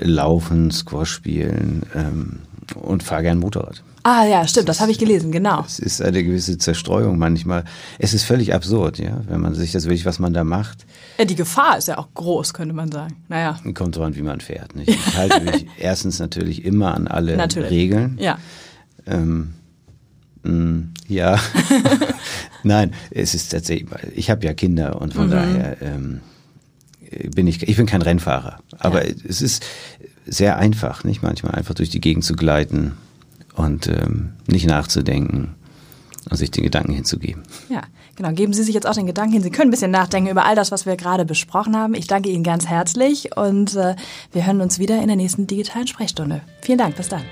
Laufen, 0.00 0.72
Squash 0.72 1.12
spielen 1.12 1.82
ähm, 1.94 2.40
und 2.74 3.04
fahre 3.04 3.22
gern 3.22 3.38
Motorrad. 3.38 3.84
Ah 4.06 4.26
ja, 4.26 4.46
stimmt, 4.46 4.68
das 4.68 4.80
habe 4.82 4.90
ich 4.92 4.98
gelesen, 4.98 5.32
genau. 5.32 5.64
Es 5.66 5.78
ist 5.78 6.02
eine 6.02 6.22
gewisse 6.22 6.58
Zerstreuung 6.58 7.16
manchmal. 7.16 7.64
Es 7.98 8.12
ist 8.12 8.24
völlig 8.24 8.52
absurd, 8.52 8.98
ja, 8.98 9.22
wenn 9.28 9.40
man 9.40 9.54
sich 9.54 9.72
das 9.72 9.84
wirklich, 9.84 10.04
was 10.04 10.18
man 10.18 10.34
da 10.34 10.44
macht. 10.44 10.84
Ja, 11.18 11.24
die 11.24 11.34
Gefahr 11.34 11.78
ist 11.78 11.88
ja 11.88 11.96
auch 11.96 12.08
groß, 12.12 12.52
könnte 12.52 12.74
man 12.74 12.92
sagen. 12.92 13.16
Naja. 13.28 13.58
Kommt 13.72 13.96
dran, 13.96 14.14
wie 14.14 14.20
man 14.20 14.40
fährt. 14.40 14.76
Nicht? 14.76 14.90
Ich 14.90 15.16
halte 15.16 15.40
mich 15.40 15.66
erstens 15.78 16.18
natürlich 16.18 16.66
immer 16.66 16.92
an 16.94 17.08
alle 17.08 17.34
Natürlich. 17.38 17.70
Regeln. 17.70 18.18
Ja. 18.20 18.36
Ähm, 19.06 19.54
mh, 20.42 20.82
ja, 21.08 21.38
nein, 22.62 22.92
es 23.10 23.34
ist 23.34 23.52
tatsächlich, 23.52 23.88
ich 24.14 24.28
habe 24.30 24.44
ja 24.44 24.52
Kinder 24.54 25.00
und 25.00 25.14
Mhm. 25.14 25.18
von 25.18 25.30
daher 25.30 25.76
ähm, 25.80 26.20
bin 27.34 27.46
ich, 27.46 27.62
ich 27.66 27.76
bin 27.76 27.86
kein 27.86 28.02
Rennfahrer, 28.02 28.58
aber 28.78 29.06
Ja. 29.06 29.14
es 29.26 29.40
ist 29.40 29.64
sehr 30.26 30.58
einfach, 30.58 31.04
nicht 31.04 31.22
manchmal 31.22 31.54
einfach 31.54 31.74
durch 31.74 31.88
die 31.90 32.00
Gegend 32.00 32.24
zu 32.24 32.34
gleiten 32.34 32.92
und 33.54 33.86
ähm, 33.88 34.32
nicht 34.46 34.66
nachzudenken 34.66 35.54
und 36.30 36.36
sich 36.36 36.50
den 36.50 36.64
Gedanken 36.64 36.92
hinzugeben. 36.92 37.42
Ja, 37.68 37.82
genau. 38.16 38.32
Geben 38.32 38.52
Sie 38.52 38.62
sich 38.62 38.74
jetzt 38.74 38.86
auch 38.86 38.94
den 38.94 39.06
Gedanken 39.06 39.34
hin. 39.34 39.42
Sie 39.42 39.50
können 39.50 39.68
ein 39.68 39.70
bisschen 39.70 39.90
nachdenken 39.90 40.30
über 40.30 40.44
all 40.44 40.54
das, 40.54 40.72
was 40.72 40.86
wir 40.86 40.96
gerade 40.96 41.24
besprochen 41.24 41.76
haben. 41.76 41.94
Ich 41.94 42.06
danke 42.06 42.30
Ihnen 42.30 42.44
ganz 42.44 42.66
herzlich 42.66 43.36
und 43.36 43.74
äh, 43.76 43.94
wir 44.32 44.46
hören 44.46 44.60
uns 44.60 44.78
wieder 44.78 45.00
in 45.00 45.08
der 45.08 45.16
nächsten 45.16 45.46
digitalen 45.46 45.86
Sprechstunde. 45.86 46.40
Vielen 46.62 46.78
Dank. 46.78 46.96
Bis 46.96 47.08
dann. 47.08 47.22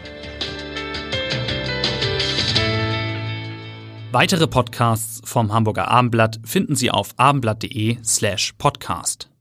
Weitere 4.13 4.47
Podcasts 4.47 5.23
vom 5.25 5.55
Hamburger 5.55 5.89
Abendblatt 5.89 6.39
finden 6.45 6.77
Sie 6.77 6.91
auf 6.91 7.15
abendblatt.de 7.17 7.97
slash 8.05 8.53
podcast. 8.59 9.32